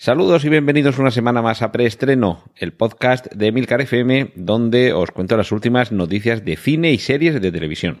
Saludos 0.00 0.44
y 0.44 0.48
bienvenidos 0.48 1.00
una 1.00 1.10
semana 1.10 1.42
más 1.42 1.60
a 1.60 1.72
Preestreno, 1.72 2.44
el 2.54 2.72
podcast 2.72 3.26
de 3.34 3.48
Emilcar 3.48 3.80
FM, 3.80 4.30
donde 4.36 4.92
os 4.92 5.10
cuento 5.10 5.36
las 5.36 5.50
últimas 5.50 5.90
noticias 5.90 6.44
de 6.44 6.56
cine 6.56 6.92
y 6.92 6.98
series 6.98 7.42
de 7.42 7.50
televisión. 7.50 7.98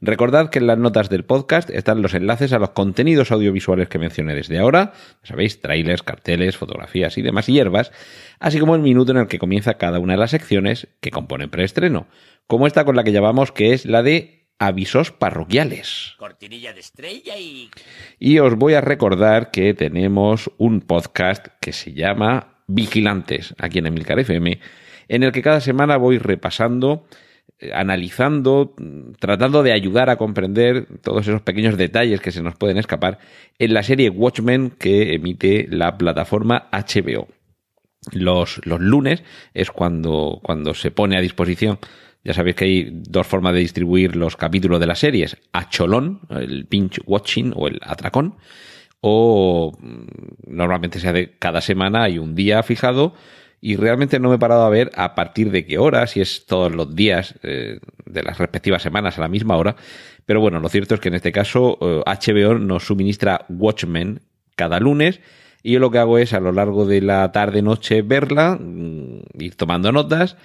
Recordad 0.00 0.50
que 0.50 0.58
en 0.58 0.66
las 0.66 0.76
notas 0.76 1.08
del 1.08 1.24
podcast 1.24 1.70
están 1.70 2.02
los 2.02 2.14
enlaces 2.14 2.52
a 2.52 2.58
los 2.58 2.70
contenidos 2.70 3.30
audiovisuales 3.30 3.88
que 3.88 4.00
mencioné 4.00 4.34
desde 4.34 4.58
ahora, 4.58 4.92
sabéis, 5.22 5.60
trailers, 5.60 6.02
carteles, 6.02 6.56
fotografías 6.56 7.16
y 7.16 7.22
demás 7.22 7.46
hierbas, 7.46 7.92
así 8.40 8.58
como 8.58 8.74
el 8.74 8.82
minuto 8.82 9.12
en 9.12 9.18
el 9.18 9.28
que 9.28 9.38
comienza 9.38 9.74
cada 9.74 10.00
una 10.00 10.14
de 10.14 10.18
las 10.18 10.32
secciones 10.32 10.88
que 11.00 11.12
componen 11.12 11.48
preestreno, 11.48 12.08
como 12.48 12.66
esta 12.66 12.84
con 12.84 12.96
la 12.96 13.04
que 13.04 13.12
llamamos 13.12 13.52
que 13.52 13.72
es 13.72 13.86
la 13.86 14.02
de 14.02 14.45
avisos 14.58 15.12
parroquiales. 15.12 16.14
Cortinilla 16.18 16.72
de 16.72 16.80
estrella 16.80 17.38
y... 17.38 17.70
Y 18.18 18.38
os 18.38 18.56
voy 18.56 18.74
a 18.74 18.80
recordar 18.80 19.50
que 19.50 19.74
tenemos 19.74 20.50
un 20.58 20.80
podcast 20.80 21.48
que 21.60 21.72
se 21.72 21.92
llama 21.92 22.62
Vigilantes, 22.66 23.54
aquí 23.58 23.78
en 23.78 23.86
Emilcar 23.86 24.18
FM, 24.18 24.60
en 25.08 25.22
el 25.22 25.32
que 25.32 25.42
cada 25.42 25.60
semana 25.60 25.96
voy 25.96 26.18
repasando 26.18 27.06
eh, 27.58 27.72
analizando, 27.72 28.74
tratando 29.18 29.62
de 29.62 29.72
ayudar 29.72 30.10
a 30.10 30.16
comprender 30.16 30.86
todos 31.00 31.26
esos 31.26 31.40
pequeños 31.40 31.78
detalles 31.78 32.20
que 32.20 32.32
se 32.32 32.42
nos 32.42 32.54
pueden 32.54 32.76
escapar 32.76 33.18
en 33.58 33.72
la 33.72 33.82
serie 33.82 34.10
Watchmen 34.10 34.70
que 34.70 35.14
emite 35.14 35.66
la 35.70 35.96
plataforma 35.96 36.68
HBO. 36.70 37.28
Los, 38.12 38.60
los 38.66 38.80
lunes 38.80 39.22
es 39.54 39.70
cuando, 39.70 40.40
cuando 40.42 40.74
se 40.74 40.90
pone 40.90 41.16
a 41.16 41.22
disposición 41.22 41.78
ya 42.26 42.34
sabéis 42.34 42.56
que 42.56 42.64
hay 42.64 42.88
dos 42.90 43.24
formas 43.24 43.54
de 43.54 43.60
distribuir 43.60 44.16
los 44.16 44.36
capítulos 44.36 44.80
de 44.80 44.86
las 44.88 44.98
series. 44.98 45.36
A 45.52 45.68
cholón, 45.68 46.22
el 46.28 46.64
binge 46.64 47.00
watching 47.06 47.52
o 47.54 47.68
el 47.68 47.78
atracón. 47.82 48.34
O 49.00 49.72
mm, 49.78 50.06
normalmente 50.48 50.98
se 50.98 51.08
hace 51.08 51.36
cada 51.38 51.60
semana, 51.60 52.02
hay 52.02 52.18
un 52.18 52.34
día 52.34 52.64
fijado 52.64 53.14
y 53.60 53.76
realmente 53.76 54.18
no 54.18 54.30
me 54.30 54.34
he 54.34 54.38
parado 54.40 54.64
a 54.64 54.70
ver 54.70 54.90
a 54.96 55.14
partir 55.14 55.52
de 55.52 55.66
qué 55.66 55.78
hora, 55.78 56.04
si 56.08 56.20
es 56.20 56.46
todos 56.46 56.74
los 56.74 56.96
días 56.96 57.36
eh, 57.44 57.78
de 58.06 58.22
las 58.24 58.38
respectivas 58.38 58.82
semanas 58.82 59.18
a 59.18 59.20
la 59.20 59.28
misma 59.28 59.56
hora. 59.56 59.76
Pero 60.24 60.40
bueno, 60.40 60.58
lo 60.58 60.68
cierto 60.68 60.96
es 60.96 61.00
que 61.00 61.08
en 61.10 61.14
este 61.14 61.30
caso 61.30 61.78
eh, 61.80 62.02
HBO 62.04 62.58
nos 62.58 62.86
suministra 62.86 63.46
Watchmen 63.48 64.22
cada 64.56 64.80
lunes 64.80 65.20
y 65.62 65.74
yo 65.74 65.78
lo 65.78 65.92
que 65.92 65.98
hago 65.98 66.18
es 66.18 66.32
a 66.32 66.40
lo 66.40 66.50
largo 66.50 66.86
de 66.86 67.02
la 67.02 67.30
tarde-noche 67.30 68.02
verla, 68.02 68.58
mm, 68.60 69.20
ir 69.38 69.54
tomando 69.54 69.92
notas 69.92 70.36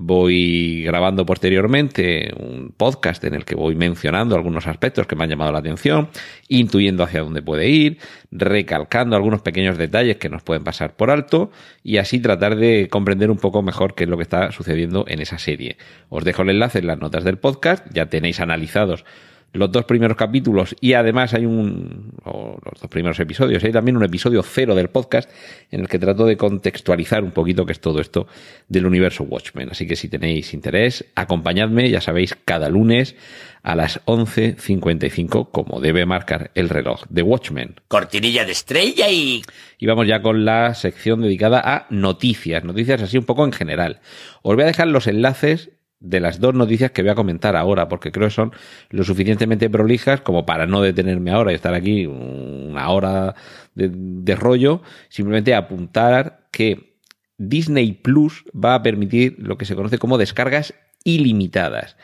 Voy 0.00 0.84
grabando 0.84 1.26
posteriormente 1.26 2.32
un 2.38 2.72
podcast 2.76 3.24
en 3.24 3.34
el 3.34 3.44
que 3.44 3.56
voy 3.56 3.74
mencionando 3.74 4.36
algunos 4.36 4.68
aspectos 4.68 5.08
que 5.08 5.16
me 5.16 5.24
han 5.24 5.30
llamado 5.30 5.50
la 5.50 5.58
atención, 5.58 6.08
intuyendo 6.46 7.02
hacia 7.02 7.22
dónde 7.22 7.42
puede 7.42 7.68
ir, 7.68 7.98
recalcando 8.30 9.16
algunos 9.16 9.42
pequeños 9.42 9.76
detalles 9.76 10.18
que 10.18 10.28
nos 10.28 10.44
pueden 10.44 10.62
pasar 10.62 10.94
por 10.94 11.10
alto 11.10 11.50
y 11.82 11.96
así 11.96 12.20
tratar 12.20 12.54
de 12.54 12.86
comprender 12.88 13.28
un 13.28 13.38
poco 13.38 13.60
mejor 13.60 13.96
qué 13.96 14.04
es 14.04 14.10
lo 14.10 14.16
que 14.16 14.22
está 14.22 14.52
sucediendo 14.52 15.04
en 15.08 15.18
esa 15.18 15.40
serie. 15.40 15.78
Os 16.10 16.22
dejo 16.22 16.42
el 16.42 16.50
enlace 16.50 16.78
en 16.78 16.86
las 16.86 17.00
notas 17.00 17.24
del 17.24 17.38
podcast, 17.38 17.84
ya 17.92 18.06
tenéis 18.06 18.38
analizados 18.38 19.04
los 19.52 19.72
dos 19.72 19.84
primeros 19.84 20.16
capítulos 20.16 20.76
y 20.80 20.92
además 20.92 21.34
hay 21.34 21.46
un, 21.46 22.12
los 22.24 22.80
dos 22.80 22.90
primeros 22.90 23.18
episodios, 23.20 23.64
hay 23.64 23.72
también 23.72 23.96
un 23.96 24.04
episodio 24.04 24.42
cero 24.42 24.74
del 24.74 24.88
podcast 24.88 25.30
en 25.70 25.80
el 25.80 25.88
que 25.88 25.98
trato 25.98 26.26
de 26.26 26.36
contextualizar 26.36 27.24
un 27.24 27.30
poquito 27.30 27.64
qué 27.64 27.72
es 27.72 27.80
todo 27.80 28.00
esto 28.00 28.26
del 28.68 28.86
universo 28.86 29.24
Watchmen. 29.24 29.70
Así 29.70 29.86
que 29.86 29.96
si 29.96 30.08
tenéis 30.08 30.54
interés, 30.54 31.06
acompañadme, 31.14 31.88
ya 31.90 32.00
sabéis, 32.00 32.36
cada 32.44 32.68
lunes 32.68 33.16
a 33.62 33.74
las 33.74 34.04
11.55 34.06 35.50
como 35.50 35.80
debe 35.80 36.06
marcar 36.06 36.50
el 36.54 36.68
reloj 36.68 37.04
de 37.08 37.22
Watchmen. 37.22 37.76
Cortinilla 37.88 38.44
de 38.44 38.52
estrella 38.52 39.10
y... 39.10 39.42
Y 39.78 39.86
vamos 39.86 40.08
ya 40.08 40.22
con 40.22 40.44
la 40.44 40.74
sección 40.74 41.22
dedicada 41.22 41.60
a 41.60 41.86
noticias, 41.90 42.64
noticias 42.64 43.00
así 43.00 43.16
un 43.16 43.24
poco 43.24 43.44
en 43.44 43.52
general. 43.52 44.00
Os 44.42 44.56
voy 44.56 44.64
a 44.64 44.66
dejar 44.66 44.88
los 44.88 45.06
enlaces 45.06 45.70
de 46.00 46.20
las 46.20 46.38
dos 46.40 46.54
noticias 46.54 46.92
que 46.92 47.02
voy 47.02 47.10
a 47.10 47.14
comentar 47.14 47.56
ahora, 47.56 47.88
porque 47.88 48.12
creo 48.12 48.28
que 48.28 48.34
son 48.34 48.52
lo 48.90 49.04
suficientemente 49.04 49.68
prolijas 49.68 50.20
como 50.20 50.46
para 50.46 50.66
no 50.66 50.80
detenerme 50.80 51.30
ahora 51.30 51.52
y 51.52 51.56
estar 51.56 51.74
aquí 51.74 52.06
una 52.06 52.88
hora 52.90 53.34
de, 53.74 54.34
rollo, 54.36 54.82
simplemente 55.08 55.54
apuntar 55.54 56.46
que 56.50 56.98
Disney 57.36 57.92
Plus 57.92 58.44
va 58.52 58.74
a 58.74 58.82
permitir 58.82 59.36
lo 59.38 59.58
que 59.58 59.64
se 59.64 59.74
conoce 59.74 59.98
como 59.98 60.18
descargas 60.18 60.74
ilimitadas. 61.04 61.96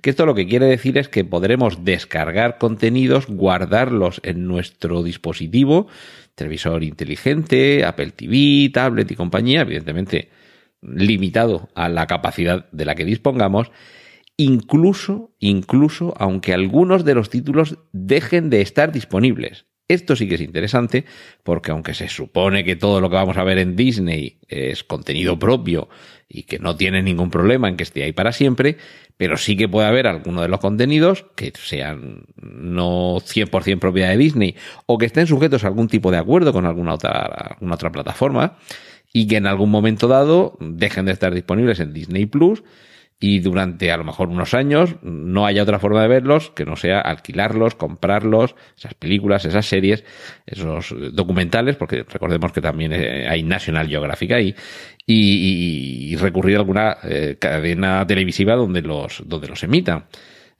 Que 0.00 0.10
esto 0.10 0.26
lo 0.26 0.34
que 0.34 0.48
quiere 0.48 0.66
decir 0.66 0.98
es 0.98 1.08
que 1.08 1.24
podremos 1.24 1.84
descargar 1.84 2.58
contenidos, 2.58 3.26
guardarlos 3.28 4.20
en 4.24 4.48
nuestro 4.48 5.02
dispositivo, 5.02 5.86
televisor 6.34 6.82
inteligente, 6.82 7.84
Apple 7.84 8.10
TV, 8.10 8.70
tablet 8.72 9.10
y 9.10 9.14
compañía, 9.14 9.60
evidentemente 9.60 10.30
limitado 10.82 11.68
a 11.74 11.88
la 11.88 12.06
capacidad 12.06 12.70
de 12.72 12.84
la 12.84 12.94
que 12.94 13.04
dispongamos, 13.04 13.70
incluso, 14.36 15.34
incluso 15.38 16.14
aunque 16.18 16.52
algunos 16.52 17.04
de 17.04 17.14
los 17.14 17.30
títulos 17.30 17.78
dejen 17.92 18.50
de 18.50 18.60
estar 18.60 18.92
disponibles. 18.92 19.66
Esto 19.88 20.16
sí 20.16 20.26
que 20.26 20.36
es 20.36 20.40
interesante 20.40 21.04
porque 21.42 21.70
aunque 21.70 21.92
se 21.92 22.08
supone 22.08 22.64
que 22.64 22.76
todo 22.76 23.00
lo 23.00 23.10
que 23.10 23.16
vamos 23.16 23.36
a 23.36 23.44
ver 23.44 23.58
en 23.58 23.76
Disney 23.76 24.38
es 24.48 24.84
contenido 24.84 25.38
propio 25.38 25.88
y 26.28 26.44
que 26.44 26.58
no 26.58 26.76
tiene 26.76 27.02
ningún 27.02 27.30
problema 27.30 27.68
en 27.68 27.76
que 27.76 27.82
esté 27.82 28.02
ahí 28.02 28.12
para 28.12 28.32
siempre, 28.32 28.78
pero 29.18 29.36
sí 29.36 29.54
que 29.54 29.68
puede 29.68 29.86
haber 29.86 30.06
algunos 30.06 30.42
de 30.42 30.48
los 30.48 30.60
contenidos 30.60 31.26
que 31.36 31.52
sean 31.54 32.24
no 32.40 33.16
100% 33.16 33.80
propiedad 33.80 34.08
de 34.08 34.16
Disney 34.16 34.56
o 34.86 34.96
que 34.96 35.06
estén 35.06 35.26
sujetos 35.26 35.64
a 35.64 35.66
algún 35.66 35.88
tipo 35.88 36.10
de 36.10 36.18
acuerdo 36.18 36.54
con 36.54 36.64
alguna 36.64 36.94
otra, 36.94 37.10
alguna 37.10 37.74
otra 37.74 37.92
plataforma 37.92 38.56
y 39.12 39.26
que 39.26 39.36
en 39.36 39.46
algún 39.46 39.70
momento 39.70 40.08
dado 40.08 40.56
dejen 40.60 41.06
de 41.06 41.12
estar 41.12 41.34
disponibles 41.34 41.80
en 41.80 41.92
Disney 41.92 42.26
Plus 42.26 42.62
y 43.22 43.38
durante 43.38 43.92
a 43.92 43.96
lo 43.96 44.02
mejor 44.02 44.28
unos 44.28 44.52
años 44.52 44.96
no 45.02 45.46
haya 45.46 45.62
otra 45.62 45.78
forma 45.78 46.02
de 46.02 46.08
verlos 46.08 46.50
que 46.50 46.64
no 46.64 46.74
sea 46.74 47.00
alquilarlos, 47.00 47.76
comprarlos, 47.76 48.56
esas 48.76 48.94
películas, 48.94 49.44
esas 49.44 49.64
series, 49.64 50.04
esos 50.44 50.92
documentales, 51.12 51.76
porque 51.76 52.02
recordemos 52.02 52.50
que 52.50 52.60
también 52.60 52.92
eh, 52.92 53.28
hay 53.28 53.44
National 53.44 53.88
Geographic 53.88 54.32
ahí, 54.32 54.56
y, 55.06 56.16
recurrir 56.16 56.56
a 56.56 56.58
alguna 56.58 56.96
eh, 57.04 57.36
cadena 57.38 58.04
televisiva 58.06 58.56
donde 58.56 58.82
los, 58.82 59.22
donde 59.24 59.46
los 59.46 59.62
emitan. 59.62 60.06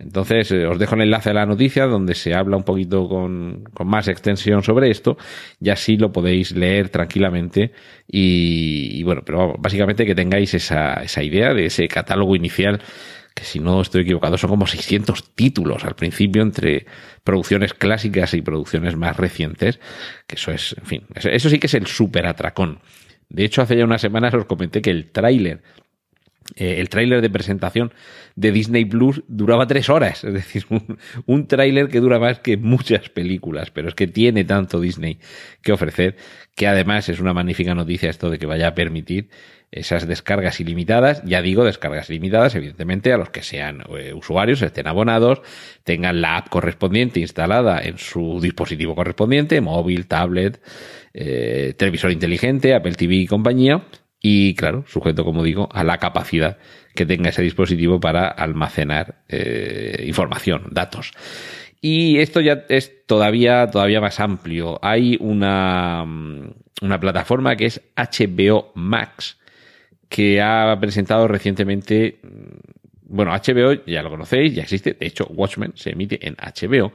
Entonces, 0.02 0.50
eh, 0.50 0.66
os 0.66 0.78
dejo 0.78 0.94
el 0.94 1.02
enlace 1.02 1.30
a 1.30 1.34
la 1.34 1.46
noticia 1.46 1.86
donde 1.86 2.14
se 2.14 2.34
habla 2.34 2.56
un 2.56 2.64
poquito 2.64 3.08
con, 3.08 3.64
más 3.84 4.08
extensión 4.08 4.62
sobre 4.62 4.90
esto 4.90 5.16
y 5.60 5.70
así 5.70 5.96
lo 5.96 6.12
podéis 6.12 6.52
leer 6.52 6.88
tranquilamente 6.88 7.72
y, 8.06 9.02
bueno, 9.04 9.22
pero 9.24 9.54
básicamente 9.58 10.04
que 10.04 10.14
tengáis 10.14 10.54
esa, 10.54 10.94
esa 10.94 11.22
idea 11.22 11.54
de 11.54 11.66
ese 11.66 11.88
catálogo 11.88 12.36
inicial 12.36 12.80
que 13.34 13.44
si 13.44 13.60
no 13.60 13.80
estoy 13.80 14.02
equivocado 14.02 14.36
son 14.36 14.50
como 14.50 14.66
600 14.66 15.34
títulos 15.34 15.84
al 15.84 15.94
principio 15.94 16.42
entre 16.42 16.86
producciones 17.24 17.72
clásicas 17.72 18.34
y 18.34 18.42
producciones 18.42 18.96
más 18.96 19.16
recientes, 19.16 19.80
que 20.26 20.34
eso 20.34 20.52
es, 20.52 20.74
en 20.78 20.86
fin, 20.86 21.06
eso 21.14 21.48
sí 21.48 21.58
que 21.58 21.66
es 21.66 21.74
el 21.74 21.86
súper 21.86 22.26
atracón. 22.26 22.80
De 23.30 23.44
hecho, 23.44 23.62
hace 23.62 23.76
ya 23.76 23.84
unas 23.84 24.02
semanas 24.02 24.34
os 24.34 24.44
comenté 24.44 24.82
que 24.82 24.90
el 24.90 25.10
tráiler 25.10 25.62
eh, 26.56 26.76
el 26.80 26.88
tráiler 26.88 27.20
de 27.20 27.30
presentación 27.30 27.92
de 28.36 28.52
Disney 28.52 28.84
Plus 28.84 29.22
duraba 29.28 29.66
tres 29.66 29.88
horas, 29.88 30.24
es 30.24 30.32
decir, 30.32 30.64
un, 30.70 30.98
un 31.26 31.46
tráiler 31.46 31.88
que 31.88 32.00
dura 32.00 32.18
más 32.18 32.40
que 32.40 32.56
muchas 32.56 33.08
películas, 33.08 33.70
pero 33.70 33.88
es 33.88 33.94
que 33.94 34.06
tiene 34.06 34.44
tanto 34.44 34.80
Disney 34.80 35.18
que 35.62 35.72
ofrecer, 35.72 36.16
que 36.54 36.66
además 36.66 37.08
es 37.08 37.20
una 37.20 37.32
magnífica 37.32 37.74
noticia 37.74 38.10
esto 38.10 38.30
de 38.30 38.38
que 38.38 38.46
vaya 38.46 38.68
a 38.68 38.74
permitir 38.74 39.28
esas 39.72 40.06
descargas 40.06 40.60
ilimitadas, 40.60 41.22
ya 41.24 41.40
digo 41.40 41.64
descargas 41.64 42.10
ilimitadas, 42.10 42.54
evidentemente 42.54 43.10
a 43.12 43.16
los 43.16 43.30
que 43.30 43.42
sean 43.42 43.82
eh, 43.98 44.12
usuarios, 44.12 44.60
estén 44.60 44.86
abonados, 44.86 45.40
tengan 45.82 46.20
la 46.20 46.36
app 46.36 46.50
correspondiente 46.50 47.20
instalada 47.20 47.80
en 47.80 47.96
su 47.96 48.38
dispositivo 48.40 48.94
correspondiente, 48.94 49.62
móvil, 49.62 50.06
tablet, 50.06 50.60
eh, 51.14 51.72
televisor 51.78 52.12
inteligente, 52.12 52.74
Apple 52.74 52.92
TV 52.92 53.14
y 53.14 53.26
compañía, 53.26 53.86
y 54.22 54.54
claro, 54.54 54.84
sujeto, 54.86 55.24
como 55.24 55.42
digo, 55.42 55.68
a 55.72 55.82
la 55.82 55.98
capacidad 55.98 56.58
que 56.94 57.04
tenga 57.04 57.30
ese 57.30 57.42
dispositivo 57.42 57.98
para 57.98 58.28
almacenar 58.28 59.22
eh, 59.28 60.04
información, 60.06 60.68
datos. 60.70 61.12
Y 61.80 62.18
esto 62.18 62.40
ya 62.40 62.64
es 62.68 63.04
todavía, 63.06 63.68
todavía 63.70 64.00
más 64.00 64.20
amplio. 64.20 64.78
Hay 64.82 65.16
una, 65.20 66.04
mm, 66.06 66.54
una 66.82 67.00
plataforma 67.00 67.56
que 67.56 67.66
es 67.66 67.80
HBO 67.96 68.70
Max 68.76 69.38
que 70.08 70.40
ha 70.40 70.78
presentado 70.78 71.26
recientemente 71.26 72.20
mm, 72.22 72.82
bueno, 73.12 73.32
HBO 73.32 73.84
ya 73.86 74.02
lo 74.02 74.08
conocéis, 74.08 74.54
ya 74.54 74.62
existe. 74.62 74.94
De 74.94 75.06
hecho, 75.06 75.26
Watchmen 75.26 75.72
se 75.76 75.90
emite 75.90 76.26
en 76.26 76.34
HBO. 76.36 76.92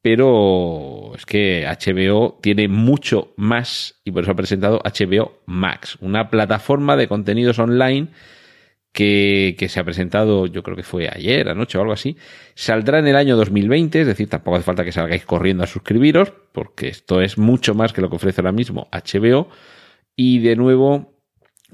Pero 0.00 1.14
es 1.16 1.26
que 1.26 1.66
HBO 1.66 2.38
tiene 2.40 2.68
mucho 2.68 3.32
más 3.36 4.00
y 4.04 4.12
por 4.12 4.22
eso 4.22 4.32
ha 4.32 4.36
presentado 4.36 4.80
HBO 4.84 5.40
Max, 5.46 5.98
una 6.00 6.30
plataforma 6.30 6.96
de 6.96 7.08
contenidos 7.08 7.58
online 7.58 8.08
que, 8.92 9.66
se 9.68 9.80
ha 9.80 9.84
presentado, 9.84 10.46
yo 10.46 10.62
creo 10.62 10.76
que 10.76 10.82
fue 10.82 11.08
ayer, 11.08 11.48
anoche 11.48 11.78
o 11.78 11.80
algo 11.80 11.92
así. 11.92 12.16
Saldrá 12.54 12.98
en 12.98 13.06
el 13.06 13.16
año 13.16 13.36
2020, 13.36 14.00
es 14.00 14.06
decir, 14.06 14.28
tampoco 14.28 14.56
hace 14.56 14.64
falta 14.64 14.84
que 14.84 14.92
salgáis 14.92 15.24
corriendo 15.24 15.62
a 15.62 15.68
suscribiros, 15.68 16.32
porque 16.52 16.88
esto 16.88 17.20
es 17.20 17.38
mucho 17.38 17.74
más 17.74 17.92
que 17.92 18.00
lo 18.00 18.10
que 18.10 18.16
ofrece 18.16 18.40
ahora 18.40 18.52
mismo 18.52 18.88
HBO. 18.90 19.48
Y 20.16 20.40
de 20.40 20.56
nuevo, 20.56 21.12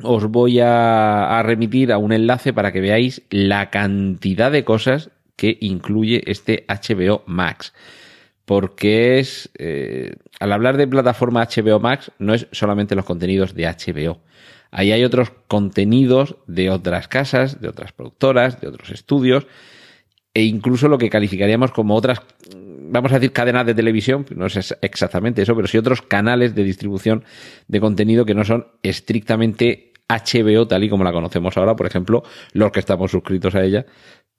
os 0.02 0.26
voy 0.26 0.60
a 0.60 1.40
remitir 1.44 1.92
a 1.92 1.98
un 1.98 2.12
enlace 2.12 2.52
para 2.52 2.72
que 2.72 2.80
veáis 2.80 3.22
la 3.30 3.70
cantidad 3.70 4.50
de 4.50 4.64
cosas 4.64 5.10
que 5.36 5.56
incluye 5.60 6.22
este 6.26 6.66
HBO 6.68 7.22
Max 7.26 7.72
porque 8.44 9.18
es, 9.18 9.50
eh, 9.58 10.14
al 10.40 10.52
hablar 10.52 10.76
de 10.76 10.86
plataforma 10.86 11.46
HBO 11.46 11.80
Max, 11.80 12.10
no 12.18 12.34
es 12.34 12.46
solamente 12.52 12.94
los 12.94 13.04
contenidos 13.04 13.54
de 13.54 13.66
HBO. 13.66 14.20
Ahí 14.70 14.92
hay 14.92 15.04
otros 15.04 15.32
contenidos 15.48 16.36
de 16.46 16.70
otras 16.70 17.08
casas, 17.08 17.60
de 17.60 17.68
otras 17.68 17.92
productoras, 17.92 18.60
de 18.60 18.68
otros 18.68 18.90
estudios, 18.90 19.46
e 20.34 20.42
incluso 20.42 20.88
lo 20.88 20.98
que 20.98 21.08
calificaríamos 21.08 21.70
como 21.70 21.94
otras, 21.94 22.20
vamos 22.56 23.12
a 23.12 23.16
decir, 23.16 23.32
cadenas 23.32 23.66
de 23.66 23.74
televisión, 23.74 24.26
no 24.34 24.46
es 24.46 24.76
exactamente 24.82 25.42
eso, 25.42 25.54
pero 25.54 25.68
sí 25.68 25.78
otros 25.78 26.02
canales 26.02 26.56
de 26.56 26.64
distribución 26.64 27.24
de 27.68 27.80
contenido 27.80 28.24
que 28.24 28.34
no 28.34 28.44
son 28.44 28.66
estrictamente 28.82 29.92
HBO 30.08 30.66
tal 30.66 30.84
y 30.84 30.88
como 30.88 31.04
la 31.04 31.12
conocemos 31.12 31.56
ahora, 31.56 31.76
por 31.76 31.86
ejemplo, 31.86 32.24
los 32.52 32.72
que 32.72 32.80
estamos 32.80 33.10
suscritos 33.12 33.54
a 33.54 33.62
ella, 33.62 33.86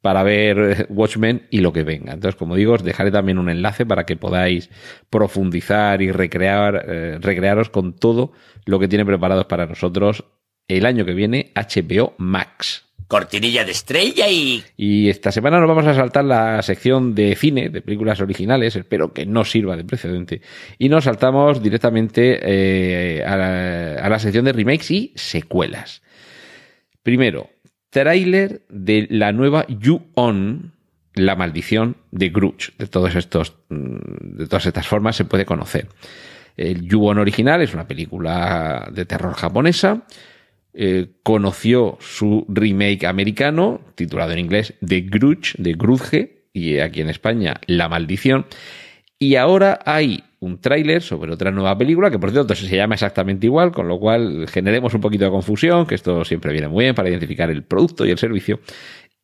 para 0.05 0.21
ver 0.21 0.85
Watchmen 0.89 1.47
y 1.49 1.61
lo 1.61 1.73
que 1.73 1.83
venga. 1.83 2.13
Entonces, 2.13 2.35
como 2.35 2.55
digo, 2.55 2.73
os 2.73 2.83
dejaré 2.83 3.09
también 3.09 3.39
un 3.39 3.49
enlace 3.49 3.87
para 3.87 4.05
que 4.05 4.15
podáis 4.15 4.69
profundizar 5.09 5.99
y 6.03 6.11
recrear, 6.11 6.85
eh, 6.87 7.17
recrearos 7.19 7.71
con 7.71 7.93
todo 7.93 8.31
lo 8.67 8.77
que 8.77 8.87
tiene 8.87 9.03
preparados 9.03 9.45
para 9.47 9.65
nosotros 9.65 10.23
el 10.67 10.85
año 10.85 11.05
que 11.05 11.15
viene 11.15 11.51
HBO 11.55 12.13
Max. 12.19 12.85
Cortinilla 13.07 13.65
de 13.65 13.71
estrella 13.71 14.29
y... 14.29 14.63
Y 14.77 15.09
esta 15.09 15.31
semana 15.31 15.59
nos 15.59 15.67
vamos 15.67 15.87
a 15.87 15.95
saltar 15.95 16.25
la 16.25 16.61
sección 16.61 17.15
de 17.15 17.35
cine, 17.35 17.69
de 17.69 17.81
películas 17.81 18.21
originales, 18.21 18.75
espero 18.75 19.11
que 19.11 19.25
no 19.25 19.43
sirva 19.43 19.75
de 19.75 19.85
precedente, 19.85 20.41
y 20.77 20.87
nos 20.87 21.05
saltamos 21.05 21.63
directamente 21.63 22.41
eh, 22.43 23.23
a, 23.25 23.35
la, 23.35 23.95
a 23.95 24.07
la 24.07 24.19
sección 24.19 24.45
de 24.45 24.53
remakes 24.53 24.91
y 24.91 25.13
secuelas. 25.15 26.03
Primero, 27.01 27.49
tráiler 27.95 28.63
de 28.67 29.07
la 29.09 29.31
nueva 29.31 29.65
You 29.69 30.07
On, 30.15 30.73
la 31.13 31.37
maldición 31.37 31.95
de 32.11 32.27
Grudge. 32.27 32.73
Mm, 32.77 32.77
de 34.37 34.47
todas 34.47 34.65
estas 34.65 34.85
formas 34.85 35.15
se 35.15 35.23
puede 35.23 35.45
conocer. 35.45 35.87
El 36.57 36.81
You 36.89 37.07
On 37.07 37.19
original 37.19 37.61
es 37.61 37.73
una 37.73 37.87
película 37.87 38.89
de 38.91 39.05
terror 39.05 39.33
japonesa. 39.33 40.05
Eh, 40.73 41.07
conoció 41.23 41.97
su 42.01 42.45
remake 42.49 43.05
americano, 43.05 43.79
titulado 43.95 44.33
en 44.33 44.39
inglés 44.39 44.73
The 44.85 44.99
Grudge, 44.99 45.53
de 45.57 45.71
Grudge, 45.75 46.49
y 46.51 46.79
aquí 46.79 46.99
en 46.99 47.09
España 47.09 47.61
La 47.65 47.87
Maldición. 47.87 48.45
Y 49.17 49.35
ahora 49.35 49.79
hay 49.85 50.25
un 50.45 50.59
tráiler 50.59 51.01
sobre 51.01 51.31
otra 51.31 51.51
nueva 51.51 51.77
película, 51.77 52.09
que 52.11 52.19
por 52.19 52.31
cierto 52.31 52.55
se 52.55 52.75
llama 52.75 52.95
exactamente 52.95 53.47
igual, 53.47 53.71
con 53.71 53.87
lo 53.87 53.99
cual 53.99 54.47
generemos 54.47 54.93
un 54.93 55.01
poquito 55.01 55.25
de 55.25 55.31
confusión, 55.31 55.85
que 55.85 55.95
esto 55.95 56.23
siempre 56.23 56.51
viene 56.51 56.67
muy 56.67 56.85
bien 56.85 56.95
para 56.95 57.09
identificar 57.09 57.49
el 57.49 57.63
producto 57.63 58.05
y 58.05 58.11
el 58.11 58.17
servicio. 58.17 58.59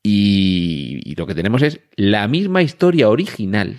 Y, 0.04 1.00
y 1.04 1.16
lo 1.16 1.28
que 1.28 1.36
tenemos 1.36 1.62
es 1.62 1.80
la 1.96 2.28
misma 2.28 2.64
historia 2.64 3.10
original, 3.10 3.78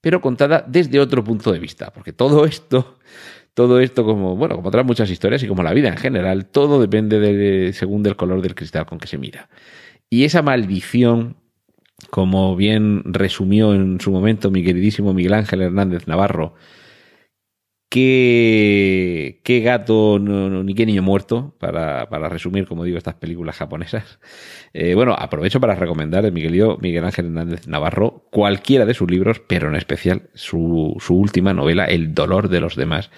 pero 0.00 0.20
contada 0.20 0.64
desde 0.66 1.00
otro 1.00 1.24
punto 1.24 1.52
de 1.52 1.58
vista, 1.58 1.92
porque 1.92 2.12
todo 2.12 2.44
esto, 2.44 2.98
todo 3.54 3.80
esto 3.80 4.04
como, 4.04 4.36
bueno, 4.36 4.54
como 4.56 4.68
otras 4.68 4.86
muchas 4.86 5.10
historias 5.10 5.42
y 5.42 5.48
como 5.48 5.62
la 5.62 5.74
vida 5.74 5.88
en 5.88 5.96
general, 5.96 6.46
todo 6.46 6.80
depende 6.80 7.18
de, 7.18 7.72
según 7.72 8.02
del 8.02 8.16
color 8.16 8.40
del 8.40 8.54
cristal 8.54 8.86
con 8.86 8.98
que 8.98 9.08
se 9.08 9.18
mira. 9.18 9.48
Y 10.08 10.24
esa 10.24 10.42
maldición 10.42 11.39
como 12.08 12.56
bien 12.56 13.02
resumió 13.04 13.74
en 13.74 14.00
su 14.00 14.10
momento 14.10 14.50
mi 14.50 14.64
queridísimo 14.64 15.12
Miguel 15.12 15.34
Ángel 15.34 15.62
Hernández 15.62 16.06
Navarro, 16.06 16.54
qué, 17.90 19.40
qué 19.44 19.60
gato 19.60 20.18
ni 20.20 20.74
qué 20.74 20.86
niño 20.86 21.02
muerto, 21.02 21.54
para, 21.58 22.08
para, 22.08 22.28
resumir, 22.28 22.66
como 22.66 22.84
digo, 22.84 22.96
estas 22.96 23.14
películas 23.16 23.56
japonesas. 23.56 24.20
Eh, 24.72 24.94
bueno, 24.94 25.14
aprovecho 25.18 25.60
para 25.60 25.74
recomendar 25.74 26.24
a 26.24 26.30
Miguel, 26.30 26.76
Miguel 26.80 27.04
Ángel 27.04 27.26
Hernández 27.26 27.66
Navarro 27.66 28.24
cualquiera 28.30 28.86
de 28.86 28.94
sus 28.94 29.10
libros, 29.10 29.42
pero 29.46 29.68
en 29.68 29.76
especial 29.76 30.30
su, 30.34 30.96
su 31.00 31.16
última 31.16 31.52
novela, 31.52 31.84
El 31.86 32.14
dolor 32.14 32.48
de 32.48 32.60
los 32.60 32.76
demás, 32.76 33.10